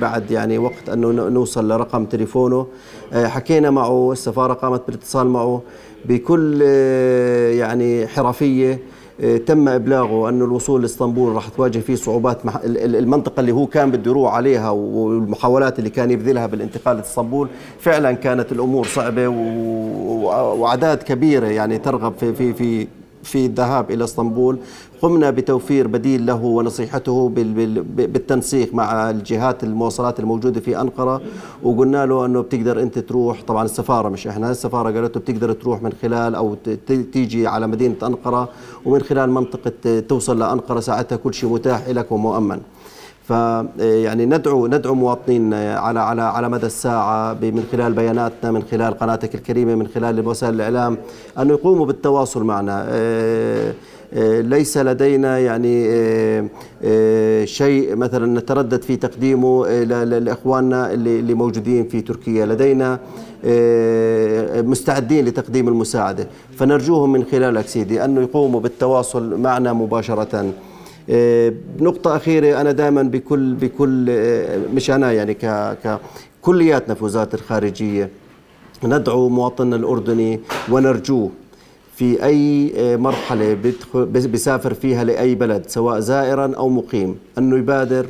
بعد 0.00 0.30
يعني 0.30 0.58
وقت 0.58 0.88
أنه 0.92 1.28
نوصل 1.28 1.72
لرقم 1.72 2.04
تليفونه. 2.04 2.66
آه، 3.12 3.26
حكينا 3.26 3.70
معه 3.70 4.12
السفارة 4.12 4.52
قامت 4.52 4.82
بالاتصال 4.86 5.26
معه 5.26 5.62
بكل 6.04 6.62
يعني 7.52 8.06
حرفية. 8.06 8.72
آه، 8.72 8.91
تم 9.46 9.68
إبلاغه 9.68 10.28
انه 10.28 10.44
الوصول 10.44 10.82
لإسطنبول 10.82 11.32
راح 11.32 11.48
تواجه 11.48 11.78
فيه 11.78 11.94
صعوبات 11.94 12.38
المنطقة 12.64 13.40
اللي 13.40 13.52
هو 13.52 13.66
كان 13.66 13.90
بده 13.90 14.10
يروح 14.10 14.34
عليها 14.34 14.70
والمحاولات 14.70 15.78
اللي 15.78 15.90
كان 15.90 16.10
يبذلها 16.10 16.46
بالانتقال 16.46 16.96
لإسطنبول 16.96 17.48
فعلا 17.80 18.12
كانت 18.12 18.52
الأمور 18.52 18.86
صعبة 18.86 19.28
واعداد 20.58 21.02
كبيرة 21.02 21.46
يعني 21.46 21.78
ترغب 21.78 22.12
في 22.20 22.32
في 22.34 22.52
في 22.54 22.86
في 23.22 23.46
الذهاب 23.46 23.90
إلى 23.90 24.04
إسطنبول. 24.04 24.58
قمنا 25.02 25.30
بتوفير 25.30 25.86
بديل 25.86 26.26
له 26.26 26.44
ونصيحته 26.44 27.28
بالتنسيق 27.96 28.74
مع 28.74 29.10
الجهات 29.10 29.64
المواصلات 29.64 30.20
الموجودة 30.20 30.60
في 30.60 30.80
أنقرة 30.80 31.20
وقلنا 31.62 32.06
له 32.06 32.26
أنه 32.26 32.40
بتقدر 32.40 32.82
أنت 32.82 32.98
تروح. 32.98 33.42
طبعا 33.42 33.64
السفارة 33.64 34.08
مش 34.08 34.26
إحنا 34.26 34.50
السفارة 34.50 34.90
قالت 34.90 35.16
له 35.16 35.22
بتقدر 35.22 35.52
تروح 35.52 35.82
من 35.82 35.92
خلال 36.02 36.34
أو 36.34 36.54
تيجي 36.86 37.46
على 37.46 37.66
مدينة 37.66 37.94
أنقرة 38.02 38.48
ومن 38.84 39.00
خلال 39.00 39.30
منطقة 39.30 40.00
توصل 40.00 40.38
لأنقرة 40.38 40.80
ساعتها 40.80 41.16
كل 41.16 41.34
شيء 41.34 41.50
متاح 41.50 41.88
لك 41.88 42.12
ومؤمن. 42.12 42.60
فيعني 43.28 44.26
ندعو 44.26 44.66
ندعو 44.66 44.94
مواطنينا 44.94 45.78
على 45.78 46.00
على 46.00 46.22
على 46.22 46.48
مدى 46.48 46.66
الساعة 46.66 47.32
من 47.32 47.64
خلال 47.72 47.92
بياناتنا 47.92 48.50
من 48.50 48.62
خلال 48.62 48.98
قناتك 48.98 49.34
الكريمة 49.34 49.74
من 49.74 49.86
خلال 49.86 50.28
وسائل 50.28 50.54
الإعلام 50.54 50.98
أن 51.38 51.50
يقوموا 51.50 51.86
بالتواصل 51.86 52.44
معنا. 52.44 52.86
آه، 52.88 53.74
ليس 54.40 54.78
لدينا 54.78 55.38
يعني 55.38 55.86
آه، 56.84 57.44
شيء 57.44 57.96
مثلا 57.96 58.38
نتردد 58.40 58.82
في 58.82 58.96
تقديمه 58.96 59.66
لإخواننا 59.84 60.92
اللي 60.92 61.34
موجودين 61.34 61.88
في 61.88 62.00
تركيا. 62.00 62.46
لدينا 62.46 62.98
مستعدين 64.62 65.24
لتقديم 65.24 65.68
المساعدة. 65.68 66.28
فنرجوهم 66.56 67.12
من 67.12 67.24
خلالك 67.24 67.66
سيدي 67.66 68.04
انه 68.04 68.20
يقوموا 68.20 68.60
بالتواصل 68.60 69.40
معنا 69.40 69.72
مباشرة. 69.72 70.52
آه، 71.10 71.52
نقطة 71.80 72.16
أخيرة 72.16 72.60
أنا 72.60 72.72
دائما 72.72 73.02
بكل 73.02 73.54
بكل 73.54 74.06
آه، 74.10 74.58
مش 74.74 74.90
أنا 74.90 75.12
يعني 75.12 75.34
ك 75.34 75.46
ك 75.84 75.98
كلياتنا 76.42 76.94
في 76.94 77.04
وزارة 77.04 77.34
الخارجية. 77.34 78.10
ندعو 78.84 79.28
مواطننا 79.28 79.76
الأردني 79.76 80.40
ونرجوه 80.70 81.30
في 81.96 82.24
أي 82.24 82.72
آه، 82.76 82.96
مرحلة 82.96 83.58
بيسافر 83.94 84.74
فيها 84.74 85.04
لأي 85.04 85.34
بلد 85.34 85.64
سواء 85.68 86.00
زائرا 86.00 86.54
أو 86.56 86.68
مقيم. 86.68 87.16
أنه 87.38 87.58
يبادر 87.58 88.06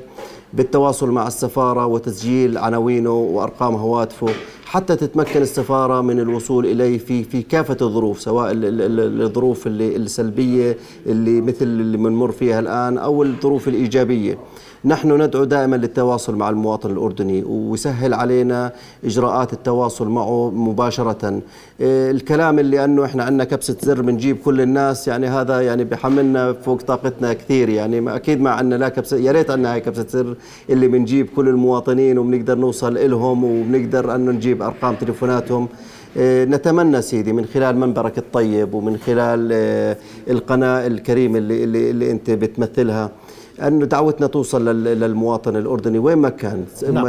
بالتواصل 0.54 1.10
مع 1.10 1.26
السفارة 1.26 1.86
وتسجيل 1.86 2.58
عناوينه 2.58 3.12
وأرقام 3.14 3.74
هواتفه 3.74 4.28
حتى 4.64 4.96
تتمكن 4.96 5.42
السفارة 5.42 6.00
من 6.00 6.20
الوصول 6.20 6.66
إليه 6.66 6.98
في 6.98 7.24
في 7.24 7.42
كافة 7.42 7.76
الظروف 7.82 8.20
سواء 8.20 8.50
الظروف 8.54 9.66
اللي 9.66 9.96
السلبية 9.96 10.76
اللي 11.06 11.40
مثل 11.40 11.64
اللي 11.64 11.96
بنمر 11.96 12.32
فيها 12.32 12.60
الآن 12.60 12.98
أو 12.98 13.22
الظروف 13.22 13.68
الإيجابية. 13.68 14.38
نحن 14.84 15.22
ندعو 15.22 15.44
دائما 15.44 15.76
للتواصل 15.76 16.36
مع 16.36 16.50
المواطن 16.50 16.90
الأردني 16.90 17.42
ويسهل 17.42 18.14
علينا 18.14 18.72
إجراءات 19.04 19.52
التواصل 19.52 20.08
معه 20.08 20.50
مباشرة. 20.50 21.42
إيه، 21.80 22.10
الكلام 22.10 22.58
اللي 22.58 22.84
أنه 22.84 23.04
إحنا 23.04 23.24
عندنا 23.24 23.44
كبسة 23.44 23.76
زر 23.82 24.02
بنجيب 24.02 24.36
كل 24.44 24.60
الناس 24.60 25.08
يعني 25.08 25.26
هذا 25.26 25.60
يعني 25.60 25.84
بحملنا 25.84 26.52
فوق 26.52 26.82
طاقتنا 26.82 27.32
كثير. 27.32 27.68
يعني 27.68 28.16
أكيد 28.16 28.40
ما 28.40 28.50
عندنا 28.50 28.74
لا 28.74 28.88
كبسة 28.88 29.16
يا 29.16 29.32
ريت 29.32 29.50
عندنا 29.50 29.72
هاي 29.72 29.80
كبسة 29.80 30.06
زر 30.08 30.34
اللي 30.70 30.88
بنجيب 30.88 31.28
كل 31.36 31.48
المواطنين 31.48 32.18
وبنقدر 32.18 32.58
نوصل 32.58 32.98
إلهم 32.98 33.44
وبنقدر 33.44 34.14
أنه 34.14 34.32
نجيب 34.32 34.62
أرقام 34.62 34.94
تليفوناتهم. 34.94 35.68
إيه، 36.16 36.44
نتمنى 36.44 37.02
سيدي 37.02 37.32
من 37.32 37.44
خلال 37.44 37.76
منبرك 37.76 38.18
الطيب 38.18 38.74
ومن 38.74 38.96
خلال 38.96 39.52
إيه، 39.52 39.98
القناة 40.30 40.86
الكريمة 40.86 41.38
اللي, 41.38 41.64
اللي, 41.64 41.90
اللي 41.90 42.10
أنت 42.10 42.30
بتمثلها. 42.30 43.10
انه 43.60 43.86
دعوتنا 43.86 44.26
توصل 44.26 44.84
للمواطن 44.84 45.56
الأردني. 45.56 45.98
وين 45.98 46.18
ما 46.18 46.28
كان. 46.28 46.64
نعم. 46.92 47.04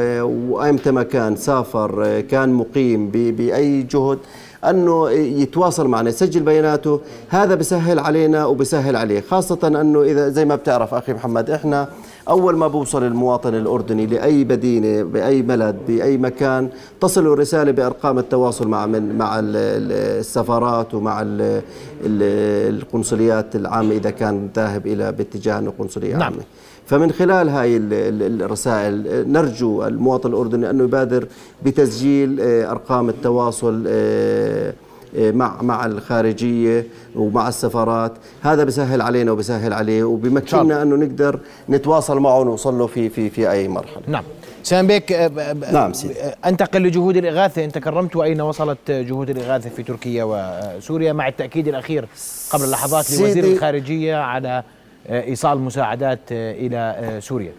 وايمتى 0.50 0.92
ما 0.92 1.04
كان. 1.04 1.36
سافر 1.36 2.22
كان 2.22 2.54
مقيم 2.54 3.10
بأي 3.10 3.82
جهد. 3.82 4.18
أنه 4.66 5.10
يتواصل 5.12 5.88
معنا 5.88 6.10
يسجل 6.10 6.42
بياناته. 6.42 7.00
هذا 7.30 7.56
بسهل 7.56 8.00
علينا 8.00 8.46
وبسهل 8.46 8.96
عليه. 8.96 9.22
خاصة 9.22 9.60
أنه 9.64 10.02
اذا 10.02 10.30
زي 10.30 10.46
ما 10.46 10.56
بتعرف 10.56 10.94
أخي 10.94 11.14
محمد 11.14 11.50
إحنا 11.50 11.88
أول 12.30 12.58
ما 12.58 12.68
بوصل 12.68 13.04
المواطن 13.04 13.56
الأردني 13.56 14.06
لأي 14.06 14.44
مدينه 14.44 15.04
بأي 15.04 15.42
بلد 15.42 15.76
بأي 15.88 16.18
مكان 16.18 16.70
تصل 17.02 17.28
الرسالة 17.28 17.72
بأرقام 17.72 18.20
التواصل 18.20 18.68
مع 18.68 18.86
من 18.86 19.18
مع 19.18 19.40
السفارات 19.44 20.94
ومع 20.94 21.24
القنصليات 22.04 23.56
العامة 23.56 23.96
إذا 23.96 24.10
كان 24.10 24.50
ذاهب 24.56 24.88
إلى 24.88 25.12
باتجاه 25.12 25.60
أنه 25.60 25.74
قنصلية 25.80 26.14
نعم. 26.14 26.24
عامة 26.24 26.44
فمن 26.86 27.12
خلال 27.12 27.50
هاي 27.50 27.78
الرسائل 27.78 29.24
نرجو 29.32 29.84
المواطن 29.84 30.30
الأردني 30.30 30.70
أنه 30.70 30.84
يبادر 30.84 31.28
بتسجيل 31.66 32.42
آه، 32.42 32.72
أرقام 32.72 33.10
التواصل 33.10 33.84
آه، 33.88 34.70
آه، 34.70 34.74
مع 35.18 35.62
مع 35.62 35.86
الخارجية 35.86 36.88
ومع 37.16 37.48
السفارات. 37.48 38.14
هذا 38.42 38.64
بسهل 38.64 39.02
علينا 39.02 39.32
وبسهل 39.32 39.74
عليه 39.74 40.04
وبمكننا 40.04 40.82
أنه 40.82 40.96
نقدر 40.96 41.40
نتواصل 41.70 42.20
معه 42.20 42.40
ونوصل 42.40 42.80
له 42.80 42.88
في 42.88 43.10
في 43.10 43.30
في 43.30 43.52
أي 43.52 43.68
مرحلة. 43.68 44.04
نعم. 44.08 44.24
سام 44.64 44.88
بيك 44.88 45.12
نعم 45.72 45.94
سيدي. 45.94 46.14
أنتقل 46.46 46.84
لجهود 46.84 47.18
الإغاثة. 47.18 47.66
أنت 47.66 47.78
كرمت 47.78 48.16
وأين 48.16 48.42
وصلت 48.42 48.92
جهود 48.92 49.30
الإغاثة 49.30 49.70
في 49.70 49.84
تركيا 49.84 50.24
وسوريا 50.24 51.14
مع 51.14 51.28
التأكيد 51.28 51.68
الأخير 51.68 52.06
قبل 52.52 52.72
لحظات 52.72 53.12
لوزير 53.12 53.44
الخارجية 53.44 54.16
على 54.16 54.64
إيصال 55.10 55.60
مساعدات 55.60 56.20
إلى 56.32 57.18
سوريا؟ 57.22 57.52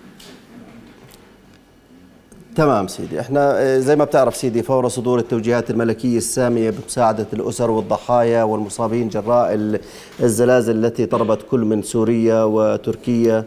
تمام 2.57 2.87
سيدي. 2.89 3.21
إحنا 3.21 3.79
زي 3.79 3.97
ما 3.97 4.05
بتعرف 4.05 4.37
سيدي 4.37 4.63
فور 4.63 4.89
صدور 4.89 5.19
التوجيهات 5.19 5.71
الملكية 5.71 6.17
السامية 6.19 6.71
بمساعدة 6.71 7.27
الأسر 7.33 7.71
والضحايا 7.71 8.43
والمصابين 8.43 9.09
جراء 9.09 9.79
الزلازل 10.23 10.85
التي 10.85 11.05
ضربت 11.05 11.39
كل 11.51 11.61
من 11.61 11.83
سوريا 11.83 12.43
وتركيا. 12.43 13.45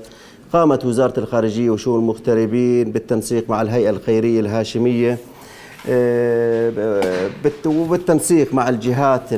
قامت 0.54 0.86
وزارة 0.86 1.20
الخارجية 1.20 1.70
وشؤون 1.70 2.00
المغتربين 2.00 2.92
بالتنسيق 2.92 3.50
مع 3.50 3.62
الهيئة 3.62 3.90
الخيرية 3.90 4.40
الهاشمية 4.40 5.18
وبالتنسيق 7.66 8.54
مع 8.54 8.70
الجهات 8.70 9.34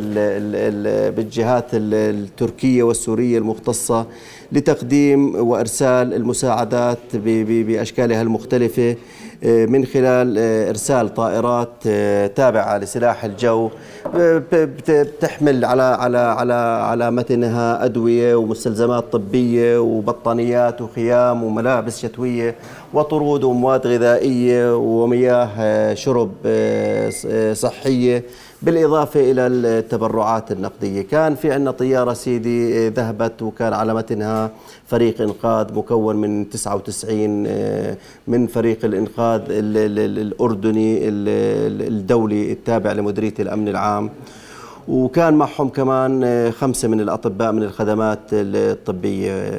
بالجهات 1.15 1.65
التركية 1.73 2.84
والسورية 2.84 3.38
المختصة 3.38 4.05
لتقديم 4.51 5.36
وإرسال 5.36 6.13
المساعدات 6.13 7.15
بأشكالها 7.15 8.21
المختلفة. 8.21 8.91
آه، 8.91 8.95
من 9.43 9.86
خلال 9.86 10.38
آه، 10.38 10.69
إرسال 10.69 11.13
طائرات 11.13 11.69
آه، 11.88 12.28
تابعة 12.28 12.78
لسلاح 12.78 13.25
الجو 13.25 13.69
بتحمل 14.54 15.65
على 15.65 15.82
على 15.84 16.17
على 16.17 16.54
على 16.54 17.12
متنها 17.12 17.86
أدوية 17.86 18.36
ومستلزمات 18.36 19.04
طبية 19.12 19.78
وبطانيات 19.78 20.82
وخيام 20.82 21.43
وملابس 21.43 21.99
شتوية 22.02 22.56
وطرود 22.93 23.43
ومواد 23.43 23.88
غذائية 23.88 24.75
ومياه 24.78 25.93
شرب 25.93 26.32
صحية. 27.54 28.23
بالإضافة 28.62 29.32
إلى 29.32 29.48
التبرعات 29.48 30.52
النقدية. 30.52 31.02
كان 31.02 31.36
في 31.36 31.52
عندنا 31.52 31.72
طيارة 31.72 32.13
سيدي 32.13 32.88
آه، 32.88 32.89
ذهبت 32.95 33.41
وكان 33.41 33.74
على 33.74 33.93
متنها 33.93 34.52
فريق 34.88 35.22
إنقاذ 35.22 35.74
مكون 35.74 36.15
من 36.15 36.50
99 36.50 37.45
آه، 37.48 37.98
من 38.28 38.48
فريق 38.48 38.86
الإنقاذ 38.86 39.41
الأردني 39.50 41.00
الدولي 41.88 42.52
التابع 42.52 42.91
لمديرية 42.91 43.34
الأمن 43.39 43.67
العام. 43.67 44.10
وكان 44.89 45.34
معهم 45.34 45.69
كمان 45.69 46.23
آه، 46.23 46.49
خمسة 46.49 46.88
من 46.88 47.02
الأطباء 47.02 47.52
من 47.52 47.63
الخدمات 47.63 48.19
الطبية. 48.32 49.52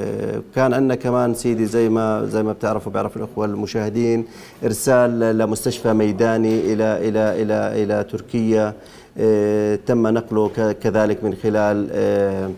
كان 0.54 0.74
عندنا 0.74 0.94
كمان 0.94 1.34
سيدي 1.34 1.66
زي 1.66 1.88
ما 1.88 2.26
زي 2.26 2.42
ما 2.42 2.52
بتعرفوا 2.52 2.92
بيعرف 2.92 3.16
الأخوة 3.16 3.46
المشاهدين 3.46 4.24
إرسال 4.64 5.38
لمستشفى 5.38 5.92
ميداني 5.92 6.72
إلى 6.72 7.08
إلى 7.08 7.42
إلى 7.42 7.82
إلى 7.82 8.04
تركيا. 8.04 8.74
آه، 9.18 9.78
تم 9.86 10.06
نقله 10.06 10.72
كذلك 10.72 11.24
من 11.24 11.34
خلال 11.34 11.88
آه، 11.92 12.50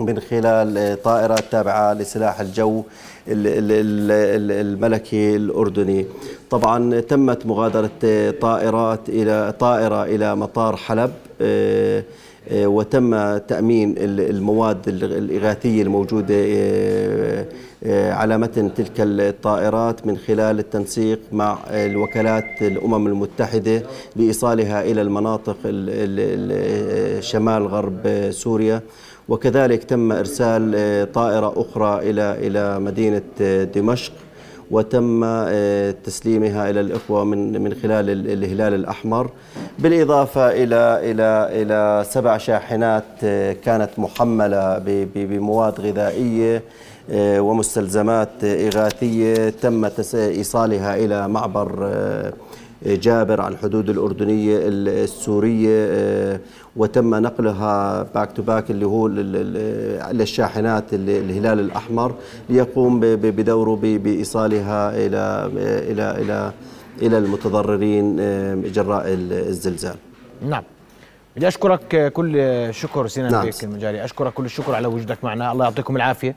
من 0.00 0.20
خلال 0.20 1.02
طائرة 1.02 1.36
تابعة 1.50 1.92
لسلاح 1.92 2.40
الجو 2.40 2.82
الملكي 3.28 5.36
الأردني. 5.36 6.06
طبعا 6.50 7.00
تمت 7.00 7.46
مغادرة 7.46 7.90
طائرات 8.40 9.08
إلى 9.08 9.54
طائرة 9.60 10.04
إلى 10.04 10.36
مطار 10.36 10.76
حلب. 10.76 11.00
آه، 11.00 11.06
آه، 11.06 11.23
وتم 12.52 13.38
تأمين 13.38 13.94
المواد 13.98 14.88
الإغاثية 14.88 15.82
الموجودة 15.82 16.34
آه، 17.86 18.12
على 18.12 18.38
متن 18.38 18.74
تلك 18.74 18.92
الطائرات 18.98 20.06
من 20.06 20.16
خلال 20.16 20.58
التنسيق 20.58 21.20
مع 21.32 21.58
الوكالات 21.70 22.62
الأمم 22.62 23.06
المتحدة 23.06 23.82
لإيصالها 24.16 24.82
إلى 24.82 25.02
المناطق 25.02 25.56
شمال 27.20 27.66
غرب 27.66 28.30
سوريا. 28.30 28.80
وكذلك 29.28 29.84
تم 29.84 30.12
إرسال 30.12 30.72
طائرة 31.12 31.52
أخرى 31.56 32.10
إلى 32.10 32.46
إلى 32.46 32.80
مدينة 32.80 33.22
دمشق. 33.74 34.12
وتم 34.70 35.24
آه، 35.24 35.94
تسليمها 36.04 36.70
إلى 36.70 36.80
الإخوة 36.80 37.24
من 37.24 37.62
من 37.62 37.74
خلال 37.74 38.10
الهلال 38.10 38.74
الأحمر. 38.74 39.30
بالإضافة 39.78 40.48
إلى 40.48 41.00
إلى 41.10 41.48
إلى 41.62 42.04
سبع 42.08 42.38
شاحنات 42.38 43.04
آه، 43.24 43.52
كانت 43.52 43.90
محملة 43.98 44.78
بمواد 45.14 45.80
غذائية 45.80 46.62
آه، 47.10 47.40
ومستلزمات 47.40 48.44
إغاثية. 48.44 49.48
تم 49.48 49.84
إيصالها 50.14 50.96
إلى 50.96 51.28
معبر 51.28 51.90
جابر 52.86 53.40
على 53.40 53.54
الحدود 53.54 53.90
الأردنية 53.90 54.58
السورية 54.62 55.86
آه، 55.90 56.40
وتم 56.76 57.14
نقلها 57.14 58.02
back 58.02 58.32
to 58.32 58.42
back 58.42 58.70
اللي 58.70 58.86
هو 58.86 59.08
للشاحنات 60.12 60.84
الهلال 60.92 61.60
الأحمر 61.60 62.14
ليقوم 62.48 63.00
بدوره 63.00 63.76
بإيصالها 63.76 65.06
إلى 65.06 65.50
إلى 65.90 66.22
إلى 66.22 66.52
إلى 67.02 67.18
المتضررين 67.18 68.16
آه، 68.20 68.54
جراء 68.54 69.04
الزلزال. 69.08 69.96
نعم. 70.48 70.62
بدي 71.36 71.48
أشكرك 71.48 72.12
كل 72.12 72.36
الشكر 72.36 73.06
سينا 73.06 73.30
نعم. 73.30 73.44
بيك 73.44 73.64
المجالي 73.64 74.04
أشكرك 74.04 74.32
كل 74.32 74.44
الشكر 74.44 74.74
على 74.74 74.86
وجودك 74.88 75.24
معنا. 75.24 75.52
الله 75.52 75.64
يعطيكم 75.64 75.96
العافية. 75.96 76.36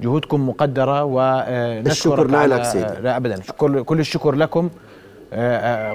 جهودكم 0.00 0.48
مقدرة 0.48 1.04
ونشكرك 1.04 1.86
الشكر 1.86 2.46
لك 2.46 2.62
سيدي. 2.62 3.00
لا 3.02 3.16
أبدا. 3.16 3.40
كل 3.82 4.00
الشكر 4.00 4.34
لكم. 4.34 4.64
آه، 4.64 4.68
آه، 4.68 4.95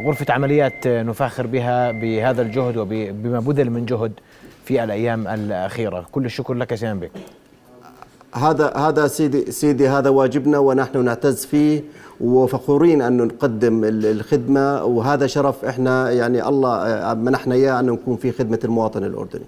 غرفة 0.08 0.34
عمليات 0.34 0.88
نفاخر 0.88 1.48
بها 1.48 1.92
بهذا 1.92 2.42
الجهد 2.42 2.78
وبما 2.78 3.40
بذل 3.40 3.70
من 3.70 3.86
جهد 3.86 4.12
في 4.66 4.84
الأيام 4.84 5.28
الأخيرة. 5.28 6.06
كل 6.12 6.26
الشكر 6.26 6.54
لك 6.54 6.76
سيان 6.76 7.00
بك 7.00 7.12
هذا 8.36 8.74
هذا 8.78 9.08
سيدي 9.08 9.52
سيدي 9.52 9.88
هذا 9.88 10.10
واجبنا 10.10 10.58
ونحن 10.58 11.06
نعتز 11.06 11.46
فيه 11.46 11.82
وفخورين 12.22 13.02
أن 13.02 13.18
نقدم 13.18 13.82
الخدمة 13.84 14.84
وهذا 14.84 15.28
شرف 15.28 15.66
إحنا 15.66 16.12
يعني 16.12 16.48
الله 16.48 16.76
آه، 16.76 17.14
منحنا 17.14 17.56
إياه 17.56 17.80
أن 17.80 17.86
نكون 17.86 18.18
في 18.18 18.32
خدمة 18.32 18.60
المواطن 18.64 19.04
الأردني. 19.04 19.46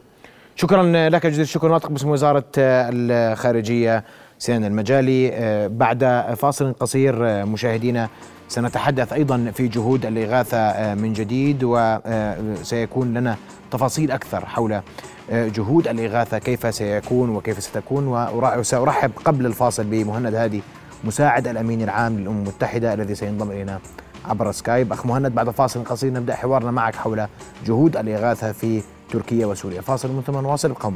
شكرا 0.55 1.09
لك 1.09 1.25
جزيل 1.27 1.41
الشكر. 1.41 1.69
ناطق 1.69 1.89
باسم 1.89 2.09
وزارة 2.09 2.45
الخارجية 2.57 4.03
سيان 4.39 4.65
المجالي. 4.65 5.31
بعد 5.69 6.03
فاصل 6.37 6.73
قصير 6.73 7.45
مشاهدينا 7.45 8.09
سنتحدث 8.53 9.13
أيضا 9.13 9.51
في 9.53 9.67
جهود 9.67 10.05
الإغاثة 10.05 10.57
آه، 10.57 10.95
من 10.95 11.13
جديد 11.13 11.59
وسيكون 11.63 13.13
لنا 13.13 13.37
تفاصيل 13.71 14.11
أكثر 14.11 14.45
حول 14.45 14.73
آه، 15.31 15.47
جهود 15.47 15.87
الإغاثة 15.87 16.37
كيف 16.37 16.75
سيكون 16.75 17.29
وكيف 17.29 17.63
ستكون. 17.63 18.07
وسارحب 18.57 19.11
قبل 19.25 19.45
الفاصل 19.45 19.83
بمهند 19.83 20.35
هادي 20.35 20.61
مساعد 21.03 21.47
الأمين 21.47 21.81
العام 21.81 22.19
للأمم 22.19 22.37
المتحدة 22.37 22.93
الذي 22.93 23.15
سينضم 23.15 23.51
إلينا 23.51 23.79
عبر 24.25 24.51
سكايب. 24.51 24.93
أخ 24.93 25.05
مهند 25.05 25.35
بعد 25.35 25.49
فاصل 25.49 25.83
قصير 25.83 26.13
نبدأ 26.13 26.35
حوارنا 26.35 26.71
معك 26.71 26.95
حول 26.95 27.27
جهود 27.65 27.97
الإغاثة 27.97 28.51
في 28.51 28.81
تركيا 29.09 29.45
وسوريا. 29.45 29.81
فاصل 29.81 30.23
ثم 30.27 30.33
نواصل 30.33 30.69
ابقوا 30.71 30.91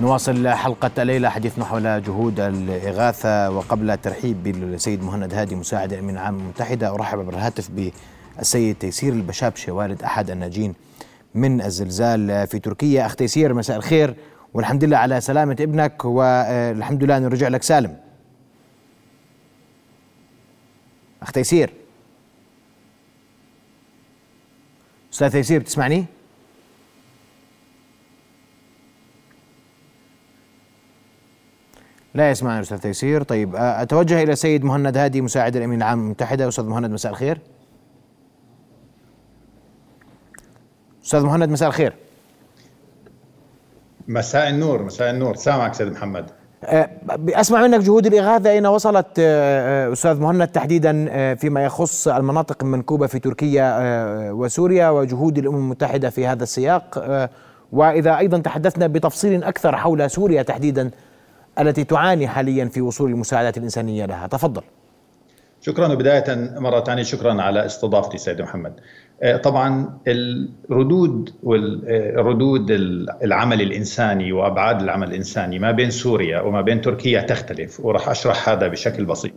نواصل 0.00 0.48
حلقة 0.48 1.02
الليلة 1.02 1.28
حديثنا 1.28 1.64
حول 1.64 2.02
جهود 2.02 2.40
الإغاثة 2.40 3.50
وقبل 3.50 3.90
الترحيب 3.90 4.42
بالسيد 4.42 5.02
مهند 5.02 5.34
هادي 5.34 5.54
مساعد 5.54 5.92
الأمين 5.92 6.14
العام 6.14 6.38
المتحدة 6.38 6.94
أرحب 6.94 7.18
عبر 7.18 7.34
الهاتف 7.34 7.70
بالسيد 7.70 8.76
تيسير 8.76 9.12
البشابشي 9.12 9.70
والد 9.70 10.02
أحد 10.02 10.30
الناجين 10.30 10.74
من 11.34 11.60
الزلزال 11.60 12.46
في 12.46 12.58
تركيا. 12.58 13.06
أخ 13.06 13.16
تيسير 13.16 13.54
مساء 13.54 13.76
الخير 13.76 14.14
والحمد 14.54 14.84
لله 14.84 14.96
على 14.96 15.20
سلامة 15.20 15.56
ابنك 15.60 16.04
والحمد 16.04 17.04
لله 17.04 17.16
أنه 17.16 17.28
رجع 17.28 17.48
لك. 17.48 17.62
سالم. 17.62 17.96
أخ 21.22 21.32
تيسير. 21.32 21.72
أستاذ 25.12 25.30
تيسير 25.30 25.60
بتسمعني؟ 25.60 26.06
لا 32.14 32.30
يسمعنا 32.30 32.60
أستاذ 32.60 32.78
تيسير. 32.78 33.22
طيب 33.22 33.56
أتوجه 33.56 34.22
إلى 34.22 34.32
السيد 34.32 34.64
مهند 34.64 34.96
هادي 34.96 35.20
مساعد 35.20 35.56
الأمين 35.56 35.78
العام 35.78 36.00
المتحدة. 36.00 36.48
أستاذ 36.48 36.64
مهند 36.64 36.90
مساء 36.90 37.12
الخير. 37.12 37.40
أستاذ 41.04 41.20
مهند 41.20 41.48
مساء 41.48 41.68
الخير. 41.68 41.94
مساء 44.08 44.48
النور 44.48 44.82
مساء 44.82 45.10
النور. 45.10 45.34
سامعك 45.36 45.74
سيد 45.74 45.92
محمد. 45.92 46.30
أسمع 47.28 47.66
منك 47.66 47.80
جهود 47.80 48.06
الإغاثة. 48.06 48.50
أين 48.50 48.66
وصلت 48.66 49.18
أستاذ 49.92 50.20
مهند 50.20 50.48
تحديدا 50.48 51.34
فيما 51.34 51.64
يخص 51.64 52.08
المناطق 52.08 52.62
المنكوبه 52.62 53.06
في 53.06 53.18
تركيا 53.18 53.76
وسوريا 54.30 54.90
وجهود 54.90 55.38
الأمم 55.38 55.56
المتحدة 55.56 56.10
في 56.10 56.26
هذا 56.26 56.42
السياق؟ 56.42 56.98
وإذا 57.72 58.18
أيضا 58.18 58.38
تحدثنا 58.38 58.86
بتفصيل 58.86 59.44
أكثر 59.44 59.76
حول 59.76 60.10
سوريا 60.10 60.42
تحديدا 60.42 60.90
التي 61.60 61.84
تعاني 61.84 62.28
حاليا 62.28 62.64
في 62.64 62.80
وصول 62.80 63.10
المساعدات 63.10 63.58
الإنسانية 63.58 64.06
لها. 64.06 64.26
تفضل. 64.26 64.62
شكرا 65.60 65.88
وبداية 65.88 66.24
مرة 66.56 66.80
ثانية 66.80 67.02
شكرا 67.02 67.42
على 67.42 67.66
استضافتي 67.66 68.18
سيد 68.18 68.42
محمد. 68.42 68.72
طبعا 69.42 69.98
الردود 70.08 71.30
والردود 71.42 72.70
العمل 73.22 73.62
الإنساني 73.62 74.32
وأبعاد 74.32 74.82
العمل 74.82 75.08
الإنساني 75.08 75.58
ما 75.58 75.70
بين 75.70 75.90
سوريا 75.90 76.40
وما 76.40 76.60
بين 76.60 76.80
تركيا 76.80 77.20
تختلف 77.20 77.80
وراح 77.80 78.08
أشرح 78.08 78.48
هذا 78.48 78.68
بشكل 78.68 79.04
بسيط. 79.04 79.32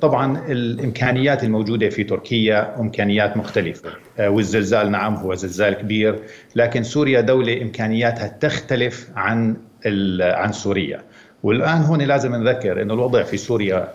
طبعا 0.00 0.46
الإمكانيات 0.48 1.44
الموجودة 1.44 1.88
في 1.88 2.04
تركيا 2.04 2.80
إمكانيات 2.80 3.36
مختلفة. 3.36 3.90
والزلزال 4.20 4.90
نعم 4.90 5.14
هو 5.14 5.34
زلزال 5.34 5.74
كبير 5.74 6.18
لكن 6.56 6.82
سوريا 6.82 7.20
دولة 7.20 7.62
إمكانياتها 7.62 8.28
تختلف 8.28 9.10
عن 9.16 9.56
عن 10.20 10.52
سوريا. 10.52 11.00
والآن 11.42 11.82
هون 11.82 12.02
لازم 12.02 12.34
نذكر 12.34 12.82
إنه 12.82 12.94
الوضع 12.94 13.22
في 13.22 13.36
سوريا 13.36 13.88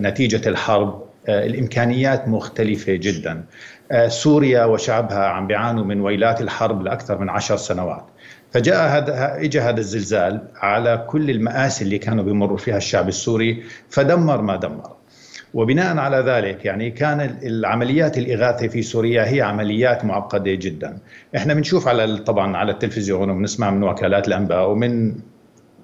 نتيجة 0.00 0.48
الحرب 0.48 1.02
الإمكانيات 1.28 2.28
مختلفة 2.28 2.92
جدا. 2.92 3.44
سوريا 4.08 4.64
وشعبها 4.64 5.24
عم 5.24 5.46
بيعانوا 5.46 5.84
من 5.84 6.00
ويلات 6.00 6.40
الحرب 6.40 6.82
لأكثر 6.82 7.18
من 7.18 7.28
عشر 7.28 7.56
سنوات. 7.56 8.04
فجاء 8.52 8.88
هذا 8.88 9.36
اجى 9.40 9.60
هذا 9.60 9.80
الزلزال 9.80 10.40
على 10.56 11.04
كل 11.08 11.30
المآسي 11.30 11.84
اللي 11.84 11.98
كانوا 11.98 12.24
بيمروا 12.24 12.58
فيها 12.58 12.76
الشعب 12.76 13.08
السوري 13.08 13.62
فدمر 13.88 14.42
ما 14.42 14.56
دمر. 14.56 14.90
وبناء 15.54 15.96
على 15.96 16.16
ذلك 16.16 16.64
يعني 16.64 16.90
كان 16.90 17.38
العمليات 17.42 18.18
الإغاثة 18.18 18.68
في 18.68 18.82
سوريا 18.82 19.28
هي 19.28 19.40
عمليات 19.42 20.04
معقدة 20.04 20.54
جدا. 20.54 20.98
إحنا 21.36 21.54
بنشوف 21.54 21.88
على 21.88 22.16
طبعا 22.16 22.56
على 22.56 22.72
التلفزيون 22.72 23.30
وبنسمع 23.30 23.70
من 23.70 23.82
وكالات 23.82 24.28
الأنباء 24.28 24.70
ومن 24.70 25.14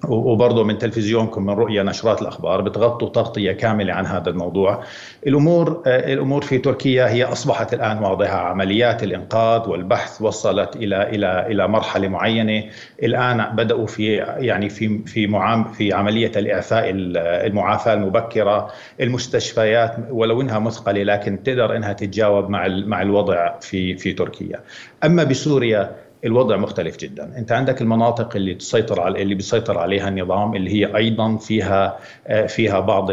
وبرضه 0.07 0.63
من 0.63 0.77
تلفزيونكم 0.77 1.45
من 1.45 1.49
رؤيا 1.53 1.83
نشرات 1.83 2.21
الأخبار 2.21 2.61
بتغطوا 2.61 3.09
تغطية 3.09 3.51
كاملة 3.51 3.93
عن 3.93 4.05
هذا 4.05 4.29
الموضوع. 4.29 4.83
الأمور 5.27 5.81
الأمور 5.87 6.41
في 6.41 6.57
تركيا 6.57 7.09
هي 7.09 7.23
أصبحت 7.23 7.73
الآن 7.73 7.97
واضحة. 7.97 8.37
عمليات 8.37 9.03
الإنقاذ 9.03 9.69
والبحث 9.69 10.21
وصلت 10.21 10.75
إلى 10.75 11.09
إلى 11.09 11.47
إلى 11.47 11.67
مرحلة 11.67 12.07
معينة. 12.07 12.63
الآن 13.03 13.55
بدأوا 13.55 13.87
في 13.87 14.15
يعني 14.37 14.69
في 14.69 14.99
في 15.05 15.27
معام 15.27 15.63
في 15.63 15.93
عملية 15.93 16.31
الإعفاء 16.35 16.85
المعافاة 16.89 17.93
المبكرة. 17.93 18.67
المستشفيات 19.01 19.95
ولو 20.09 20.41
إنها 20.41 20.59
مثقلة 20.59 21.03
لكن 21.03 21.43
تقدر 21.43 21.75
إنها 21.75 21.93
تتجاوب 21.93 22.49
مع 22.49 22.67
مع 22.67 23.01
الوضع 23.01 23.59
في 23.59 23.97
في 23.97 24.13
تركيا. 24.13 24.59
أما 25.03 25.23
بسوريا 25.23 26.06
الوضع 26.25 26.57
مختلف 26.57 26.97
جدا. 26.97 27.37
أنت 27.37 27.51
عندك 27.51 27.81
المناطق 27.81 28.35
اللي 28.35 28.53
تسيطر 28.53 29.01
على 29.01 29.21
اللي 29.21 29.35
بيسيطر 29.35 29.77
عليها 29.77 30.09
النظام 30.09 30.55
اللي 30.55 30.71
هي 30.71 30.95
أيضا 30.95 31.37
فيها 31.37 31.97
فيها 32.47 32.79
بعض 32.79 33.11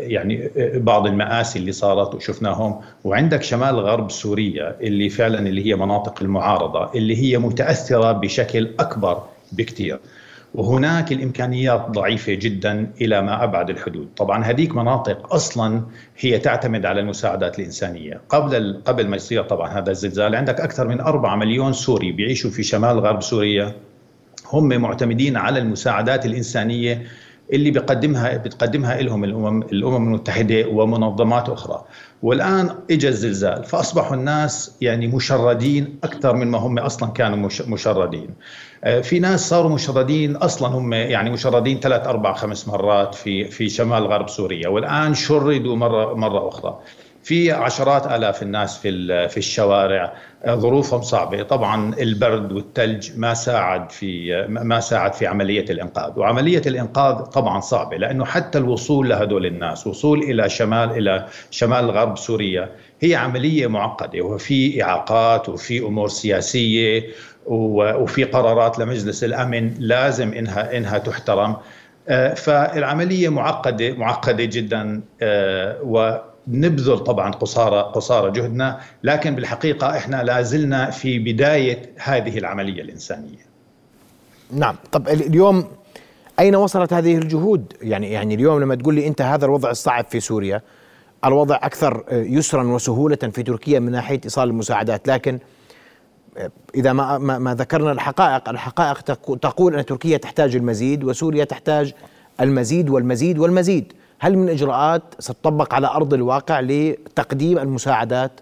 يعني 0.00 0.50
بعض 0.74 1.06
المآسي 1.06 1.58
اللي 1.58 1.72
صارت 1.72 2.14
وشفناهم. 2.14 2.80
وعندك 3.04 3.42
شمال 3.42 3.80
غرب 3.80 4.10
سوريا 4.10 4.76
اللي 4.80 5.08
فعلا 5.08 5.38
اللي 5.38 5.66
هي 5.66 5.74
مناطق 5.76 6.22
المعارضة 6.22 6.90
اللي 6.94 7.16
هي 7.16 7.38
متأثرة 7.38 8.12
بشكل 8.12 8.70
أكبر 8.80 9.22
بكثير 9.52 9.98
وهناك 10.54 11.12
الإمكانيات 11.12 11.86
ضعيفة 11.90 12.34
جدا 12.34 12.92
إلى 13.00 13.22
ما 13.22 13.44
أبعد 13.44 13.70
الحدود، 13.70 14.08
طبعا 14.16 14.44
هذيك 14.44 14.76
مناطق 14.76 15.34
أصلا 15.34 15.82
هي 16.18 16.38
تعتمد 16.38 16.86
على 16.86 17.00
المساعدات 17.00 17.58
الإنسانية، 17.58 18.20
قبل 18.28 18.82
قبل 18.84 19.08
ما 19.08 19.16
يصير 19.16 19.42
طبعا 19.42 19.68
هذا 19.78 19.90
الزلزال 19.90 20.34
عندك 20.34 20.60
أكثر 20.60 20.88
من 20.88 21.00
4 21.00 21.36
مليون 21.36 21.72
سوري 21.72 22.12
بيعيشوا 22.12 22.50
في 22.50 22.62
شمال 22.62 22.98
غرب 23.00 23.22
سوريا. 23.22 23.74
هم 24.46 24.68
معتمدين 24.68 25.36
على 25.36 25.58
المساعدات 25.58 26.26
الإنسانية 26.26 27.02
اللي 27.52 27.70
بيقدمها 27.70 28.36
بتقدمها 28.36 29.02
لهم 29.02 29.24
الامم 29.24 29.62
الأمم 29.62 30.06
المتحدة 30.08 30.68
ومنظمات 30.68 31.48
أخرى. 31.48 31.84
والآن 32.22 32.70
اجى 32.90 33.08
الزلزال 33.08 33.64
فأصبحوا 33.64 34.16
الناس 34.16 34.76
يعني 34.80 35.06
مشردين 35.06 35.98
أكثر 36.04 36.36
من 36.36 36.50
ما 36.50 36.58
هم 36.58 36.78
أصلا 36.78 37.10
كانوا 37.10 37.48
مشردين. 37.68 38.28
في 39.02 39.18
ناس 39.18 39.48
صاروا 39.48 39.70
مشردين 39.70 40.36
أصلا 40.36 40.68
هم 40.68 40.92
يعني 40.92 41.30
مشردين 41.30 41.80
ثلاث 41.80 42.06
أربع 42.06 42.34
خمس 42.34 42.68
مرات 42.68 43.14
في 43.14 43.44
في 43.44 43.68
شمال 43.68 44.06
غرب 44.06 44.28
سوريا. 44.28 44.68
والآن 44.68 45.14
شردوا 45.14 45.76
مره 45.76 46.14
مرة 46.14 46.48
أخرى. 46.48 46.78
في 47.22 47.52
عشرات 47.52 48.06
آلاف 48.06 48.42
الناس 48.42 48.78
في 48.78 49.28
في 49.28 49.36
الشوارع. 49.36 50.12
ظروفهم 50.48 51.02
صعبة. 51.02 51.42
طبعا 51.42 51.94
البرد 52.00 52.52
والثلج 52.52 53.10
ما 53.16 53.34
ساعد 53.34 53.90
في 53.90 54.46
ما 54.48 54.80
ساعد 54.80 55.12
في 55.12 55.26
عملية 55.26 55.64
الإنقاذ. 55.70 56.18
وعملية 56.18 56.62
الإنقاذ 56.66 57.14
طبعا 57.24 57.60
صعبة 57.60 57.96
لأنه 57.96 58.24
حتى 58.24 58.58
الوصول 58.58 59.08
لهدول 59.08 59.46
الناس 59.46 59.86
وصول 59.86 60.22
إلى 60.22 60.48
شمال 60.48 60.90
إلى 60.90 61.26
شمال 61.50 61.90
غرب 61.90 62.18
سوريا 62.18 62.68
هي 63.00 63.14
عملية 63.14 63.66
معقدة 63.66 64.22
وفي 64.22 64.82
إعاقات 64.82 65.48
وفي 65.48 65.78
أمور 65.80 66.08
سياسية 66.08 67.04
وفي 67.46 68.24
قرارات 68.24 68.78
لمجلس 68.78 69.24
الأمن 69.24 69.74
لازم 69.78 70.32
انها 70.32 70.76
إنها 70.76 70.98
تحترم. 70.98 71.56
فالعملية 72.36 73.28
معقده 73.28 73.92
معقدة 73.92 74.44
جدا. 74.44 75.00
و 75.82 76.16
نبذل 76.48 76.98
طبعا 76.98 77.30
قصارى 77.30 77.92
قصارى 77.94 78.30
جهدنا 78.30 78.80
لكن 79.02 79.34
بالحقيقة 79.34 79.96
إحنا 79.96 80.22
لازلنا 80.22 80.90
في 80.90 81.18
بداية 81.18 81.92
هذه 81.98 82.38
العملية 82.38 82.82
الإنسانية. 82.82 83.46
نعم، 84.52 84.76
طب 84.92 85.08
اليوم 85.08 85.64
أين 86.38 86.56
وصلت 86.56 86.92
هذه 86.92 87.16
الجهود؟ 87.16 87.72
يعني 87.82 88.12
يعني 88.12 88.34
اليوم 88.34 88.60
لما 88.60 88.74
تقول 88.74 88.94
لي 88.94 89.06
أنت 89.06 89.22
هذا 89.22 89.44
الوضع 89.44 89.70
الصعب 89.70 90.04
في 90.04 90.20
سوريا 90.20 90.62
الوضع 91.24 91.56
أكثر 91.56 92.04
يسرا 92.10 92.62
وسهولة 92.62 93.16
في 93.16 93.42
تركيا 93.42 93.78
من 93.78 93.92
ناحية 93.92 94.20
إيصال 94.24 94.48
المساعدات، 94.48 95.08
لكن 95.08 95.38
إذا 96.74 96.92
ما 96.92 97.18
ما, 97.18 97.38
ما 97.38 97.54
ذكرنا 97.54 97.92
الحقائق، 97.92 98.48
الحقائق 98.48 99.00
تقول 99.36 99.76
أن 99.76 99.86
تركيا 99.86 100.16
تحتاج 100.16 100.56
المزيد 100.56 101.04
وسوريا 101.04 101.44
تحتاج 101.44 101.94
المزيد 102.40 102.90
والمزيد 102.90 103.38
والمزيد. 103.38 103.92
هل 104.22 104.36
من 104.36 104.48
إجراءات 104.48 105.02
ستطبق 105.18 105.74
على 105.74 105.86
أرض 105.86 106.14
الواقع 106.14 106.60
لتقديم 106.60 107.58
المساعدات 107.58 108.32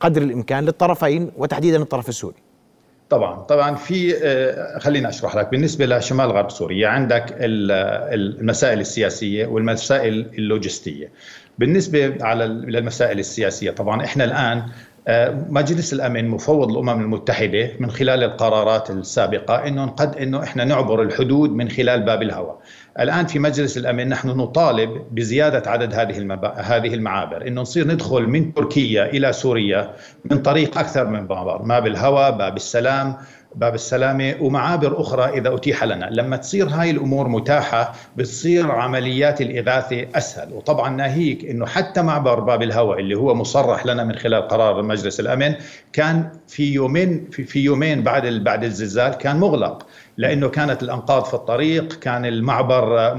قدر 0.00 0.22
الإمكان 0.22 0.64
للطرفين 0.64 1.30
وتحديدا 1.36 1.82
الطرف 1.82 2.08
السوري؟ 2.08 2.34
طبعا 3.10 3.40
طبعا 3.40 3.74
في 3.74 4.14
خليني 4.80 5.08
أشرح 5.08 5.36
لك 5.36 5.50
بالنسبة 5.50 5.86
لشمال 5.86 6.30
غرب 6.30 6.50
سوريا 6.50 6.88
عندك 6.88 7.34
المسائل 7.40 8.80
السياسية 8.80 9.46
والمسائل 9.46 10.26
اللوجستية 10.38 11.10
بالنسبة 11.58 12.24
على 12.24 12.44
للمسائل 12.44 13.18
السياسية 13.18 13.70
طبعا 13.70 14.04
إحنا 14.04 14.24
الآن 14.24 14.62
مجلس 15.48 15.92
الأمن 15.92 16.28
مفوض 16.28 16.70
الأمم 16.70 17.00
المتحدة 17.00 17.70
من 17.80 17.90
خلال 17.90 18.24
القرارات 18.24 18.90
السابقة 18.90 19.54
إنه 19.66 19.86
قد 19.86 20.16
إنه 20.16 20.42
إحنا 20.42 20.64
نعبر 20.64 21.02
الحدود 21.02 21.50
من 21.50 21.68
خلال 21.68 22.02
باب 22.02 22.22
الهواء 22.22 22.58
الآن 23.00 23.26
في 23.26 23.38
مجلس 23.38 23.76
الأمن 23.78 24.08
نحن 24.08 24.28
نطالب 24.28 24.90
بزيادة 25.10 25.70
عدد 25.70 25.94
هذه 25.94 26.18
المبا... 26.18 26.54
هذه 26.56 26.94
المعابر 26.94 27.46
إنه 27.46 27.60
نصير 27.60 27.86
ندخل 27.86 28.22
من 28.26 28.54
تركيا 28.54 29.06
إلى 29.06 29.32
سوريا 29.32 29.90
من 30.30 30.42
طريق 30.42 30.78
أكثر 30.78 31.06
من 31.06 31.26
باب 31.26 31.66
ما 31.66 31.80
بالهواء 31.80 32.30
باب 32.30 32.56
السلام 32.56 33.16
باب 33.54 33.74
السلامة 33.74 34.34
ومعابر 34.40 35.00
أخرى 35.00 35.38
إذا 35.38 35.54
أتيح 35.54 35.84
لنا، 35.84 36.08
لما 36.10 36.36
تصير 36.36 36.68
هاي 36.68 36.90
الأمور 36.90 37.28
متاحة 37.28 37.94
بتصير 38.16 38.70
عمليات 38.70 39.40
الإغاثة 39.40 40.06
أسهل، 40.14 40.52
وطبعا 40.52 40.90
ناهيك 40.90 41.44
إنه 41.44 41.66
حتى 41.66 42.02
معبر 42.02 42.40
باب 42.40 42.62
الهواء 42.62 43.00
اللي 43.00 43.14
هو 43.14 43.34
مصرح 43.34 43.86
لنا 43.86 44.04
من 44.04 44.14
خلال 44.14 44.48
قرار 44.48 44.82
مجلس 44.82 45.20
الأمن 45.20 45.54
كان 45.92 46.28
في 46.48 46.72
يومين 46.72 47.28
في, 47.32 47.44
في 47.44 47.60
يومين 47.60 48.02
بعد 48.02 48.26
بعد 48.26 48.64
الزلزال 48.64 49.14
كان 49.14 49.36
مغلق. 49.36 49.86
لأنه 50.20 50.48
كانت 50.48 50.82
الأنقاض 50.82 51.24
في 51.24 51.34
الطريق 51.34 51.98
كان 51.98 52.26
المعبر 52.26 53.14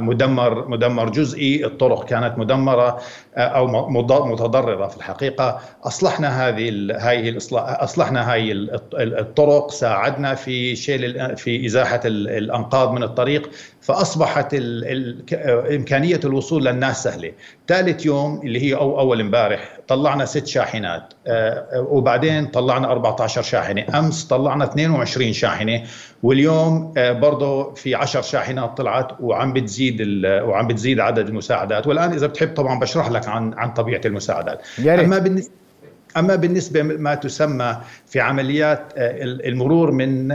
مدمر 0.00 0.68
مدمر 0.68 1.08
جزئي 1.08 1.64
الطرق 1.66 2.04
كانت 2.04 2.38
مدمرة 2.38 3.00
أو 3.36 3.66
متضررة 4.26 4.86
في 4.86 4.96
الحقيقة. 4.96 5.60
أصلحنا 5.84 6.48
هذه 6.48 6.68
الاصلاح 7.28 7.82
أصلحنا 7.82 8.34
هذه 8.34 8.52
الطرق 8.94 9.70
ساعدنا 9.70 10.34
في 10.34 10.76
شيل 10.76 11.36
في 11.36 11.66
إزاحة 11.66 12.00
الأنقاض 12.04 12.92
من 12.92 13.02
الطريق. 13.02 13.50
فأصبحت 13.88 14.54
ال 14.54 14.84
ال 14.84 15.74
إمكانية 15.74 16.20
الوصول 16.24 16.64
للناس 16.64 17.02
سهلة. 17.02 17.32
ثالث 17.68 18.06
يوم 18.06 18.40
اللي 18.44 18.62
هي 18.62 18.74
أو 18.74 19.00
أول 19.00 19.20
امبارح 19.20 19.78
طلعنا 19.88 20.24
ست 20.24 20.46
شاحنات. 20.46 21.14
آه، 21.26 21.86
وبعدين 21.90 22.46
طلعنا 22.46 22.92
14 22.92 23.42
شاحنة. 23.42 23.84
أمس 23.98 24.24
طلعنا 24.24 24.64
22 24.64 25.32
شاحنة. 25.32 25.82
واليوم 26.22 26.94
آه، 26.96 27.12
برضه 27.12 27.74
في 27.74 27.94
10 27.94 28.20
شاحنات 28.20 28.76
طلعت 28.76 29.08
وعم 29.20 29.52
بتزيد 29.52 30.02
وعم 30.24 30.66
بتزيد 30.66 31.00
عدد 31.00 31.28
المساعدات. 31.28 31.86
والآن 31.86 32.12
إذا 32.12 32.26
بتحب 32.26 32.54
طبعا 32.54 32.78
بشرح 32.78 33.10
لك 33.10 33.28
عن 33.28 33.54
عن 33.54 33.72
طبيعة 33.72 34.00
المساعدات. 34.04 34.62
أما 35.04 35.18
بالنسبة 35.18 35.52
أما 36.18 36.34
بالنسبة 36.34 36.82
ما 36.82 37.14
تسمى 37.14 37.78
في 38.06 38.20
عمليات 38.20 38.92
آه، 38.96 39.22
المرور 39.22 39.90
من 39.90 40.28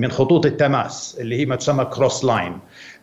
من 0.00 0.10
خطوط 0.10 0.46
التماس 0.46 1.16
اللي 1.20 1.40
هي 1.40 1.46
ما 1.46 1.56
تسمى 1.56 1.84
كروس 1.84 2.24
لاين 2.24 2.58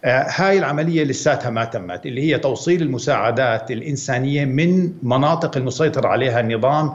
آه، 0.06 0.26
هاي 0.30 0.58
العملية 0.58 1.04
لساتها 1.04 1.50
ما 1.50 1.66
تمت 1.66 2.06
اللي 2.06 2.22
هي 2.22 2.40
توصيل 2.40 2.82
المساعدات 2.82 3.72
الإنسانية 3.72 4.46
من 4.46 4.94
مناطق 5.04 5.58
المسيطر 5.58 6.08
عليها 6.08 6.40
النظام 6.40 6.94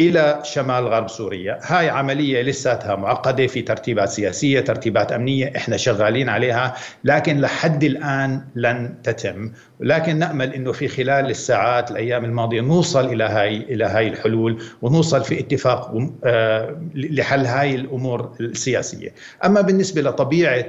إلى 0.00 0.40
شمال 0.42 0.88
غرب 0.88 1.08
سوريا. 1.08 1.58
هاي 1.62 1.88
عملية 1.88 2.42
لساتها 2.42 2.96
معقدة 2.96 3.46
في 3.46 3.62
ترتيبات 3.62 4.08
سياسية 4.08 4.60
ترتيبات 4.60 5.12
أمنية 5.12 5.52
إحنا 5.56 5.76
شغالين 5.76 6.28
عليها 6.28 6.74
لكن 7.04 7.40
لحد 7.40 7.84
الآن 7.84 8.44
لن 8.54 8.94
تتم. 9.02 9.52
لكن 9.80 10.18
نأمل 10.18 10.54
أنه 10.54 10.72
في 10.72 10.88
خلال 10.88 11.30
الساعات 11.30 11.90
الأيام 11.90 12.24
الماضية 12.24 12.60
نوصل 12.60 13.06
إلى 13.06 13.24
هاي 13.24 13.56
إلى 13.56 13.84
هاي 13.84 14.08
الحلول 14.08 14.62
ونوصل 14.82 15.24
في 15.24 15.40
اتفاق 15.40 16.10
آه، 16.24 16.80
لحل 16.94 17.46
هاي 17.46 17.74
الأمور 17.74 18.32
السياسية. 18.40 19.14
أما 19.44 19.60
بالنسبة 19.60 20.02
لطبيعة 20.02 20.68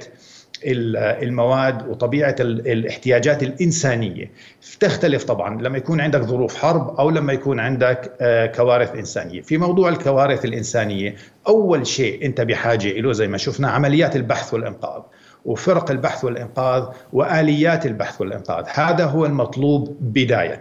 المواد 0.65 1.88
وطبيعة 1.88 2.36
الاحتياجات 2.39 3.43
الإنسانية. 3.43 4.32
تختلف 4.80 5.24
طبعا 5.24 5.62
لما 5.62 5.78
يكون 5.78 6.02
عندك 6.02 6.21
ظروف 6.21 6.58
حرب 6.58 7.00
أو 7.00 7.10
لما 7.10 7.34
يكون 7.34 7.60
عندك 7.60 8.12
آه، 8.21 8.45
كوارث 8.45 8.95
إنسانية. 8.95 9.41
في 9.41 9.58
موضوع 9.58 9.89
الكوارث 9.89 10.45
الإنسانية 10.45 11.15
أول 11.47 11.88
شيء 11.88 12.26
أنت 12.26 12.41
بحاجة 12.41 13.00
له 13.00 13.12
زي 13.12 13.28
ما 13.28 13.38
شفنا 13.38 13.69
عمليات 13.69 14.15
البحث 14.15 14.54
والإنقاذ. 14.54 15.02
وفرق 15.45 15.91
البحث 15.91 16.24
والإنقاذ 16.24 16.84
وآليات 17.13 17.86
البحث 17.86 18.21
والإنقاذ. 18.21 18.65
هذا 18.74 19.06
هو 19.06 19.26
المطلوب 19.26 19.97
بداية. 20.02 20.60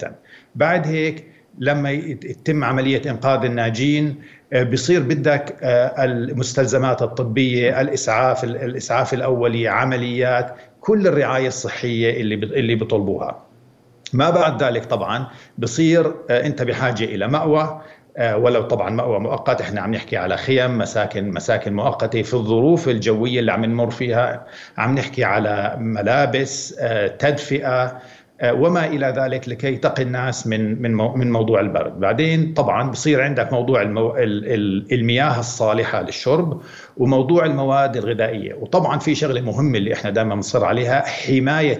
بعد 0.54 0.86
هيك 0.86 1.24
لما 1.58 1.90
يتم 1.90 2.64
عملية 2.64 3.10
إنقاذ 3.10 3.44
الناجين 3.44 4.22
آه، 4.52 4.62
بصير 4.62 5.02
بدك 5.02 5.56
آه، 5.62 6.04
المستلزمات 6.04 7.02
الطبية 7.02 7.80
الإسعاف 7.80 8.44
الإسعاف 8.44 9.14
الاولي 9.14 9.68
عمليات 9.68 10.54
كل 10.80 11.06
الرعاية 11.06 11.48
الصحية 11.48 12.20
اللي 12.20 12.34
اللي 12.34 12.74
بيطلبوها. 12.74 13.42
ما 14.12 14.30
بعد 14.30 14.62
ذلك 14.62 14.84
طبعا 14.84 15.26
بصير 15.58 16.14
آه، 16.30 16.46
أنت 16.46 16.62
بحاجة 16.62 17.04
إلى 17.04 17.28
مأوى 17.28 17.80
ولو 18.34 18.62
طبعا 18.62 18.90
مأوى 18.90 19.20
مؤقت. 19.20 19.60
إحنا 19.60 19.80
عم 19.80 19.94
نحكي 19.94 20.16
على 20.16 20.36
خيم 20.36 20.78
مساكن 20.78 21.30
مساكن 21.30 21.72
مؤقتة 21.74 22.22
في 22.22 22.34
الظروف 22.34 22.88
الجوية 22.88 23.40
اللي 23.40 23.52
عم 23.52 23.64
نمر 23.64 23.90
فيها. 23.90 24.46
عم 24.78 24.94
نحكي 24.94 25.24
على 25.24 25.76
ملابس 25.78 26.74
تدفئة 27.18 27.84
آه، 27.84 28.00
وما 28.44 28.86
إلى 28.86 29.06
ذلك 29.06 29.48
لكي 29.48 29.76
تقي 29.76 30.02
الناس 30.02 30.46
من 30.46 30.82
من 30.82 30.94
من 30.94 31.32
موضوع 31.32 31.60
البرد، 31.60 32.00
بعدين 32.00 32.54
طبعا 32.54 32.90
بصير 32.90 33.22
عندك 33.22 33.52
موضوع. 33.52 33.82
المياه 34.92 35.40
الصالحة 35.40 36.02
للشرب 36.02 36.60
وموضوع 37.00 37.44
المواد 37.46 37.96
الغذائية، 37.96 38.54
وطبعا 38.54 38.98
في 38.98 39.14
شغلة 39.14 39.40
مهمة 39.40 39.78
اللي 39.78 39.92
إحنا 39.92 40.10
دائما 40.10 40.34
بنصر 40.34 40.64
عليها 40.64 41.02
حماية 41.06 41.78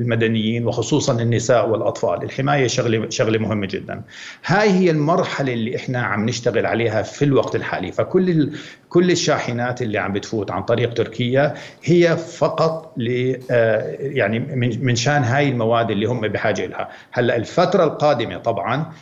المدنيين 0.00 0.66
وخصوصا 0.66 1.22
النساء 1.22 1.68
والأطفال، 1.68 2.22
الحماية 2.22 2.66
شغلة 2.66 3.10
شغلة 3.10 3.38
مهمة 3.38 3.66
جدا. 3.66 4.02
هاي 4.46 4.70
هي 4.70 4.90
المرحلة 4.90 5.52
اللي 5.52 5.76
إحنا 5.76 6.02
عم 6.02 6.26
نشتغل 6.26 6.66
عليها 6.66 7.02
في 7.02 7.24
الوقت 7.24 7.56
الحالي، 7.56 7.92
فكل. 7.92 8.50
كل 8.88 9.10
الشاحنات 9.10 9.82
اللي 9.82 9.98
عم 9.98 10.12
بتفوت 10.12 10.50
عن 10.50 10.62
طريق 10.62 10.94
تركيا 10.94 11.54
هي 11.84 12.16
فقط 12.16 12.92
ل 12.96 13.36
آه، 13.50 13.96
يعني 14.00 14.38
من 14.82 14.94
شان 14.94 15.22
هاي 15.22 15.48
المواد 15.48 15.90
اللي 15.90 16.06
هم 16.06 16.20
بحاجة 16.20 16.66
لها 16.66 16.88
هلأ 17.12 17.36
الفترة 17.36 17.84
القادمة 17.84 18.38
طبعا 18.38 18.92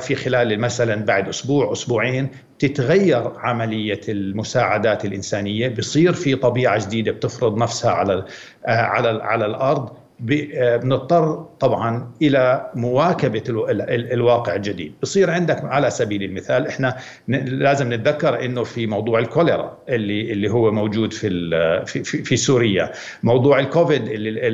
في 0.00 0.14
خلال 0.14 0.60
مثلا 0.60 1.04
بعد 1.04 1.28
أسبوع 1.28 1.72
أسبوعين 1.72 2.28
تتغير 2.60 3.32
عملية 3.38 4.00
المساعدات 4.08 5.04
الإنسانية 5.04 5.68
بصير 5.68 6.12
في 6.12 6.34
طبيعة 6.36 6.86
جديدة 6.86 7.12
بتفرض 7.12 7.56
نفسها 7.58 7.90
على 7.90 8.24
آه، 8.66 8.70
على 8.70 9.08
على 9.22 9.46
الأرض. 9.46 9.99
بنضطر 10.20 11.46
طبعا 11.60 12.10
إلى 12.22 12.70
مواكبة 12.74 13.42
الواقع 13.88 14.54
الجديد، 14.54 14.94
بصير 15.02 15.30
عندك 15.30 15.64
على 15.64 15.90
سبيل 15.90 16.22
المثال 16.22 16.66
إحنا 16.66 16.96
لازم 17.28 17.92
نتذكر 17.92 18.44
إنه 18.44 18.64
في 18.64 18.86
موضوع 18.86 19.18
الكوليرا 19.18 19.78
اللي 19.88 20.32
اللي 20.32 20.50
هو 20.50 20.70
موجود 20.70 21.12
في 21.12 21.30
في 21.86 22.02
في 22.04 22.36
سوريا، 22.36 22.92
موضوع 23.22 23.58
الكوفيد 23.58 24.08
اللي 24.08 24.46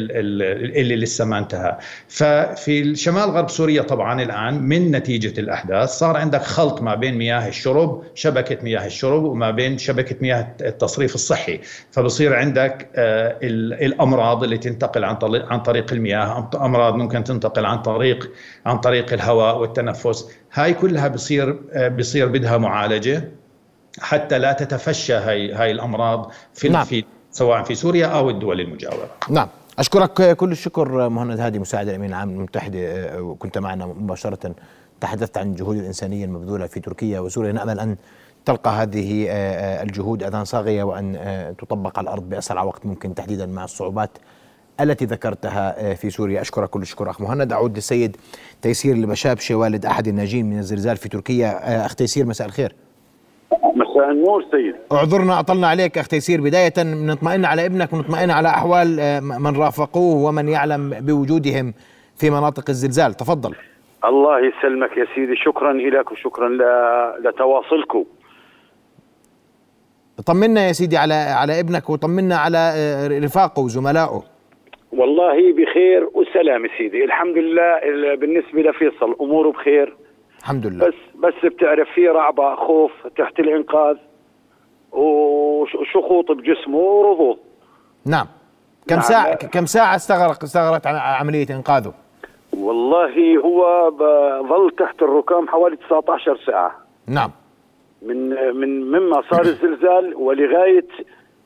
اللي 0.81 0.96
لسه 0.96 1.24
ما 1.24 1.38
انتهى، 1.38 1.79
ففي 2.09 2.81
الشمال 2.81 3.31
غرب 3.31 3.50
سوريا 3.50 3.83
طبعا 3.83 4.22
الآن 4.22 4.62
من 4.62 4.90
نتيجة 4.90 5.40
الأحداث 5.40 5.88
صار 5.88 6.16
عندك 6.16 6.42
خلط 6.42 6.83
ما 6.83 6.94
بين 6.94 7.14
مياه 7.14 7.48
الشرب، 7.48 8.02
شبكة 8.14 8.64
مياه 8.64 8.87
الشرب 8.87 9.24
وما 9.24 9.50
بين 9.50 9.79
شبكة 9.79 10.16
مياه 10.20 10.55
التصريف 10.61 11.14
الصحي، 11.14 11.61
فبصير 11.90 12.35
عندك 12.35 12.88
آه، 12.96 13.38
الأمراض 13.42 14.44
اللي 14.44 14.59
تنتقل 14.59 15.05
عن 15.05 15.56
عن 15.57 15.62
طريق 15.62 15.92
المياه 15.92 16.51
أمراض 16.55 16.95
ممكن 16.95 17.25
تنتقل 17.25 17.66
عن 17.66 17.83
طريق 17.83 18.33
عن 18.66 18.79
طريق 18.79 19.12
الهواء 19.12 19.59
والتنفس. 19.59 20.31
هاي 20.53 20.75
كلها 20.75 21.09
بصير 21.09 21.61
بصير 21.99 22.29
بدها 22.29 22.59
معالجة 22.59 23.29
حتى 24.01 24.38
لا 24.38 24.53
تتفشى 24.53 25.14
هاي 25.14 25.53
هاي 25.53 25.71
الأمراض 25.71 26.33
في 26.55 26.69
نعم. 26.69 26.85
في 26.85 27.05
سواء 27.31 27.62
في 27.62 27.75
سوريا 27.75 28.07
أو 28.07 28.31
الدول 28.31 28.61
المجاورة. 28.61 29.09
نعم. 29.31 29.49
أشكرك 29.79 30.37
كل 30.37 30.53
الشكر 30.53 31.09
مهند 31.09 31.40
هادي 31.40 31.59
مساعد 31.59 31.88
الامين 31.88 32.11
العام 32.11 32.31
المتحدة 32.31 33.23
وكنت 33.23 33.59
معنا 33.59 33.87
مباشرة. 33.87 34.55
تحدثت 35.01 35.38
عن 35.38 35.51
الجهود 35.51 35.77
الإنسانية 35.77 36.25
المبذولة 36.25 36.66
في 36.66 36.81
تركيا 36.81 37.21
وسوريا. 37.21 37.53
نأمل 37.53 37.81
أن 37.81 37.97
تلقى 38.45 38.71
هذه 38.71 39.27
الجهود 39.83 40.23
أذان 40.23 40.45
صاغية 40.45 40.83
وأن 40.83 41.55
تطبق 41.59 41.99
على 41.99 42.05
الأرض 42.05 42.29
بأسرع 42.29 42.62
وقت 42.62 42.87
ممكن 42.87 43.14
تحديدا 43.14 43.47
مع 43.47 43.64
الصعوبات 43.64 44.11
التي 44.80 45.04
ذكرتها 45.04 45.90
آه، 45.90 45.94
في 45.94 46.10
سوريا. 46.10 46.40
أشكرك 46.40 46.70
كل 46.70 46.82
الشكر 46.82 47.10
أخ 47.10 47.20
مهند. 47.20 47.52
أعود 47.52 47.74
للسيد 47.74 48.16
تيسير 48.62 48.94
البشابشي 48.94 49.54
والد 49.54 49.86
أحد 49.86 50.08
الناجين 50.08 50.50
من 50.50 50.58
الزلزال 50.58 50.96
في 50.96 51.08
تركيا. 51.08 51.48
آه، 51.48 51.86
أخ 51.86 51.94
تيسير 51.94 52.26
مساء 52.26 52.46
الخير. 52.46 52.74
مساء 53.52 54.10
النور 54.10 54.44
سيد. 54.50 54.74
اعذرنا 54.92 55.40
أطلنا 55.40 55.68
عليك 55.68 55.98
أخ 55.98 56.08
تيسير. 56.08 56.40
بداية 56.40 56.72
نطمئن 56.78 57.44
على 57.44 57.66
ابنك 57.66 57.92
ونطمئن 57.92 58.30
على 58.30 58.48
أحوال 58.48 59.00
آه، 59.00 59.20
من 59.20 59.56
رافقوه 59.56 60.16
ومن 60.16 60.48
يعلم 60.48 60.90
بوجودهم 61.00 61.74
في 62.16 62.30
مناطق 62.30 62.64
الزلزال. 62.68 63.14
تفضل. 63.14 63.54
الله 64.04 64.38
يسلمك 64.38 64.96
يا 64.96 65.06
سيدي. 65.14 65.36
شكرا 65.36 65.72
لك 65.72 66.12
وشكرا 66.12 66.48
لتواصلكم. 67.24 68.04
طمنا 70.27 70.66
يا 70.66 70.72
سيدي 70.72 70.96
على 70.96 71.14
على 71.14 71.60
ابنك 71.60 71.90
وطمنا 71.90 72.37
على 72.37 72.72
رفاقه 73.24 73.60
وزملائه 73.60 74.35
والله 74.92 75.52
بخير 75.52 76.08
وسلام 76.14 76.68
سيدي. 76.78 77.04
الحمد 77.04 77.38
لله 77.38 77.80
بالنسبة 78.14 78.62
لفيصل 78.62 79.16
أموره 79.20 79.50
بخير. 79.50 79.96
الحمد 80.38 80.66
لله. 80.66 80.87
بس 80.87 80.94
بس 81.14 81.34
بتعرف 81.44 81.88
في 81.94 82.08
رعبة 82.08 82.54
خوف 82.54 82.92
تحت 83.16 83.40
الإنقاذ. 83.40 83.96
وشخوط 84.92 86.32
بجسمه 86.32 86.78
ورضوض. 86.78 87.38
نعم. 88.06 88.26
كم 88.88 88.94
نعم. 88.94 89.04
ساعة 89.04 89.34
كم 89.34 89.66
ساعة 89.66 89.96
استغرق 89.96 90.42
استغرقت 90.42 90.87
عملية 90.87 91.46
إنقاذه؟ 91.50 91.92
والله 92.52 93.37
هو 93.38 93.90
ظل 94.48 94.70
تحت 94.78 95.02
الركام 95.02 95.48
حوالي 95.48 95.76
19 95.76 96.38
ساعة. 96.46 96.76
نعم. 97.08 97.30
من 98.02 98.30
من 98.54 98.90
مما 98.90 99.22
صار 99.30 99.40
الزلزال 99.40 100.14
ولغاية 100.14 100.87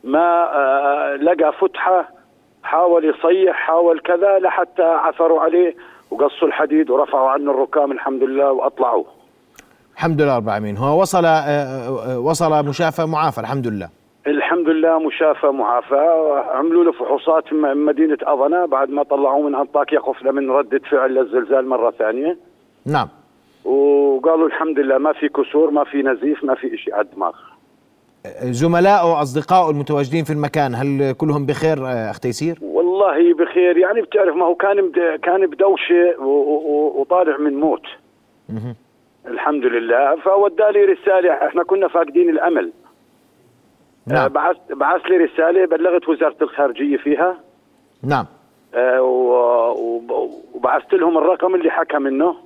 ما 0.04 0.44
آه، 0.56 1.16
لقى 1.16 1.52
فتحة 1.52 2.08
حاول 2.62 3.04
يصيح 3.04 3.56
حاول 3.56 4.00
كذا 4.00 4.38
لحتى 4.38 4.82
عثروا 4.82 5.40
عليه 5.40 5.74
وقصوا 6.10 6.48
الحديد 6.48 6.90
ورفعوا 6.90 7.28
عنه 7.30 7.50
الركام 7.50 7.92
الحمد 7.92 8.22
لله 8.22 8.52
وأطلعوه. 8.52 9.04
الحمد 9.94 10.22
لله 10.22 10.36
رب 10.36 10.44
العالمين. 10.48 10.76
هو 10.76 11.00
وصل 11.00 11.24
آه، 11.24 11.28
آه، 11.28 12.18
وصل 12.18 12.68
مشافى 12.68 13.06
معافى 13.06 13.40
الحمد 13.40 13.66
لله. 13.66 13.88
الحمد 14.26 14.68
لله 14.68 14.98
مشافى 14.98 15.46
معافى. 15.46 15.94
عملوا 16.54 16.84
له 16.84 16.92
فحوصات 16.92 17.48
في 17.48 17.54
مدينة 17.54 18.18
اضنا 18.22 18.66
بعد 18.66 18.90
ما 18.90 19.02
طلعوه 19.02 19.48
من 19.48 19.54
انطاكيا 19.54 20.00
خفنا 20.00 20.32
من 20.32 20.50
رده 20.50 20.80
فعل 20.90 21.14
للزلزال 21.14 21.68
مرة 21.68 21.90
ثانية. 21.90 22.36
نعم. 22.86 23.08
وقالوا 23.64 24.46
الحمد 24.46 24.78
لله 24.78 24.98
ما 24.98 25.12
في 25.12 25.28
كسور 25.28 25.70
ما 25.70 25.84
في 25.84 26.02
نزيف 26.02 26.44
ما 26.44 26.54
في 26.54 26.76
شيء 26.76 26.94
على 26.94 27.04
الدماغ 27.04 27.32
زملائه 28.42 29.12
واصدقائه 29.12 29.70
المتواجدين 29.70 30.24
في 30.24 30.32
المكان 30.32 30.74
هل 30.74 31.12
كلهم 31.12 31.46
بخير 31.46 31.86
آه، 31.86 32.10
اخ 32.10 32.18
تيسير؟ 32.18 32.58
والله 32.62 33.34
بخير 33.34 33.76
يعني 33.76 34.02
بتعرف 34.02 34.36
ما 34.36 34.44
هو 34.44 34.54
كان 34.54 34.92
كان 35.22 35.46
بدوشة 35.46 36.20
وطالع 37.00 37.36
من 37.36 37.60
موت. 37.60 37.82
الحمد 39.26 39.64
لله 39.64 40.16
فودالي 40.16 40.84
رسالة 40.84 41.46
إحنا 41.46 41.62
كنا 41.64 41.88
فاقدين 41.88 42.28
الأمل. 42.30 42.72
آه، 44.08 44.12
نعم 44.12 44.28
بعث 44.28 44.56
بعث 44.70 45.00
لي 45.00 45.16
رسالة 45.16 45.66
بلغت 45.66 46.08
وزارة 46.08 46.36
الخارجية 46.42 46.96
فيها. 46.96 47.36
نعم. 48.02 48.26
آه، 48.74 49.02
وبعثت 50.54 50.94
لهم 50.94 51.18
الرقم 51.18 51.54
اللي 51.54 51.70
حكى 51.70 51.98
منه. 51.98 52.36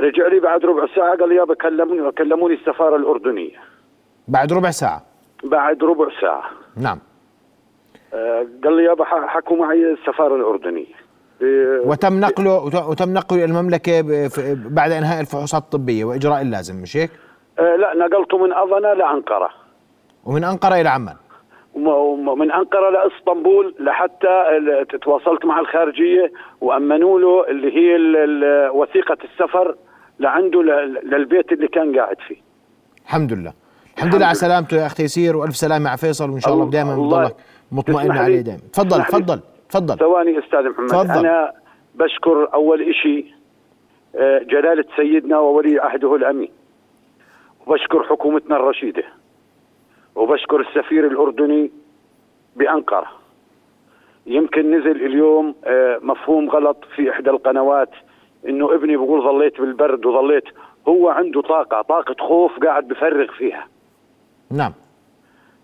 رجع 0.00 0.26
لي 0.26 0.40
بعد 0.40 0.64
ربع 0.64 0.86
ساعة 0.96 1.16
قال 1.16 1.28
لي 1.28 1.34
يابا 1.34 1.54
كلموني 1.54 2.12
كلموني 2.12 2.54
السفارة 2.54 2.96
الأردنية. 2.96 3.56
بعد 4.28 4.52
ربع 4.52 4.70
ساعة. 4.70 5.09
بعد 5.44 5.84
ربع 5.84 6.06
ساعة. 6.20 6.42
نعم. 6.76 6.98
آه، 8.14 8.46
قال 8.64 8.76
لي 8.76 8.84
يابا 8.84 9.04
حكوا 9.04 9.56
معي 9.56 9.92
السفارة 9.92 10.36
الأردنية. 10.36 11.00
وتم 11.84 12.20
نقله 12.20 12.58
وت- 12.64 12.74
وتم 12.88 13.12
نقله 13.12 13.44
إلى 13.44 13.52
ف- 14.28 14.56
بعد 14.74 14.90
إنهاء 14.90 15.20
الفحوصات 15.20 15.62
الطبية 15.62 16.04
وإجراء 16.04 16.42
اللازم 16.42 16.82
مش 16.82 16.96
هيك؟ 16.96 17.10
آه، 17.58 17.76
لا 17.76 17.94
نقلته 17.94 18.38
من 18.38 18.52
اضنا 18.52 18.94
لانقره 18.94 19.50
ومن 20.24 20.44
أنقرة 20.44 20.80
إلى 20.80 20.88
عمان. 20.88 21.16
وم- 21.74 21.86
وم- 21.88 22.38
من 22.38 22.52
أنقرة 22.52 22.90
لاسطنبول 22.90 23.74
لحتى 23.80 24.44
تواصلت 25.02 25.44
مع 25.44 25.60
الخارجية 25.60 26.32
وأمنوا 26.60 27.20
له 27.20 27.48
اللي 27.50 27.76
هي 27.76 27.96
وثيقة 28.70 29.16
السفر 29.24 29.76
لعنده 30.18 30.62
للبيت 31.02 31.52
اللي 31.52 31.68
كان 31.68 31.96
قاعد 31.98 32.16
فيه. 32.28 32.36
الحمد 33.04 33.32
لله. 33.32 33.52
الحمد 34.00 34.14
لله 34.14 34.26
على. 34.26 34.34
سلامته 34.34 34.76
يا 34.76 34.86
اخ 34.86 34.94
تيسير 34.94 35.36
وألف 35.36 35.56
سلامة 35.56 35.88
على 35.88 35.98
فيصل 35.98 36.30
وإن 36.30 36.40
شاء 36.40 36.54
الله 36.54 36.70
دائما 36.70 36.96
بضلك 36.96 37.36
مطمئن 37.72 38.10
عليه 38.10 38.36
لي- 38.36 38.42
دائما 38.42 38.60
تفضل. 38.72 39.02
تفضل 39.04 39.40
تفضل. 39.70 39.96
ثواني 39.98 40.38
أستاذ 40.38 40.68
محمد. 40.68 40.88
تفضل. 40.88 41.18
أنا 41.26 41.52
بشكر 41.94 42.54
أول 42.54 42.94
شيء 43.02 43.26
آه، 44.16 44.38
جلالة 44.38 44.84
سيدنا 44.96 45.38
وولي 45.38 45.78
عهده 45.78 46.14
الأمين. 46.16 46.48
وبشكر 47.66 48.02
حكومتنا 48.02 48.56
الرشيدة. 48.56 49.02
وبشكر 50.14 50.60
السفير 50.60 51.06
الأردني 51.06 51.70
بأنقرة. 52.56 53.06
يمكن 54.26 54.70
نزل 54.78 55.04
اليوم 55.06 55.54
آه، 55.64 55.98
مفهوم 56.02 56.50
غلط 56.50 56.84
في 56.96 57.10
إحدى 57.10 57.30
القنوات 57.30 57.90
إنه 58.48 58.74
ابني 58.74 58.96
بقول 58.96 59.22
ظليت 59.22 59.60
بالبرد 59.60 60.06
وظليت 60.06 60.44
هو 60.88 61.08
عنده 61.08 61.40
طاقة 61.42 61.82
طاقة 61.82 62.14
خوف 62.20 62.52
قاعد 62.64 62.88
بفرغ 62.88 63.32
فيها. 63.38 63.66
نعم. 64.50 64.72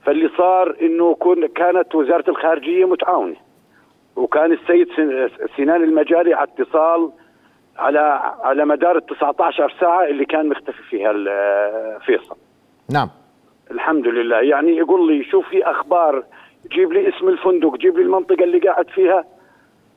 فاللي 0.05 0.31
صار 0.39 0.77
إنه 0.83 1.15
كن 1.15 1.47
كانت 1.47 1.95
وزارة 1.95 2.31
الخارجية 2.31 2.85
متعاونة 2.85 3.37
وكان 4.17 4.53
السيد 4.53 4.89
سن- 4.97 5.29
سنان 5.57 5.83
المجاري 5.85 6.35
على 6.35 6.49
اتصال 6.59 7.11
على 7.77 7.99
على 8.43 8.65
مدار 8.65 8.97
ال 8.97 9.07
19 9.07 9.75
ساعة 9.81 10.05
اللي 10.05 10.25
كان 10.25 10.49
مختفي 10.49 10.83
فيها 10.91 11.11
ال- 11.11 12.01
فيصل. 12.01 12.37
نعم. 12.91 13.09
الحمد 13.71 14.07
لله. 14.07 14.37
يعني 14.41 14.77
يقول 14.77 15.13
لي 15.13 15.25
شوف 15.25 15.49
في 15.49 15.65
أخبار 15.71 16.25
جيب 16.73 16.93
لي 16.93 17.09
اسم 17.09 17.29
الفندق 17.29 17.77
جيب 17.77 17.97
لي 17.97 18.03
المنطقة 18.03 18.45
اللي 18.45 18.59
قاعد 18.59 18.89
فيها 18.91 19.25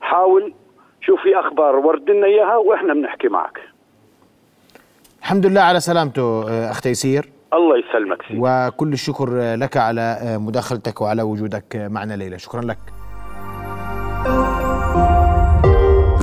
حاول 0.02 0.54
شوف 1.02 1.22
في 1.22 1.40
أخبار 1.40 1.76
ورد 1.76 2.10
لنا 2.10 2.26
إياها 2.26 2.56
وإحنا 2.56 2.94
بنحكي 2.94 3.28
معك. 3.28 3.60
الحمد 5.20 5.46
لله 5.46 5.62
على 5.62 5.80
سلامته 5.80 6.44
أخ 6.72 6.82
تيسير. 6.82 7.30
الله 7.54 7.78
يسلمك 7.78 8.22
سيدي. 8.28 8.40
وكل 8.44 8.94
الشكر 8.94 9.56
لك 9.56 9.78
على 9.78 10.38
مداخلتك 10.40 11.02
وعلى 11.02 11.22
وجودك 11.22 11.76
معنا 11.76 12.14
ليلى. 12.14 12.40
شكرا 12.40 12.62
لك. 12.62 12.78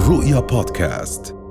رؤيا 0.09 0.41
بودكاست. 0.41 1.46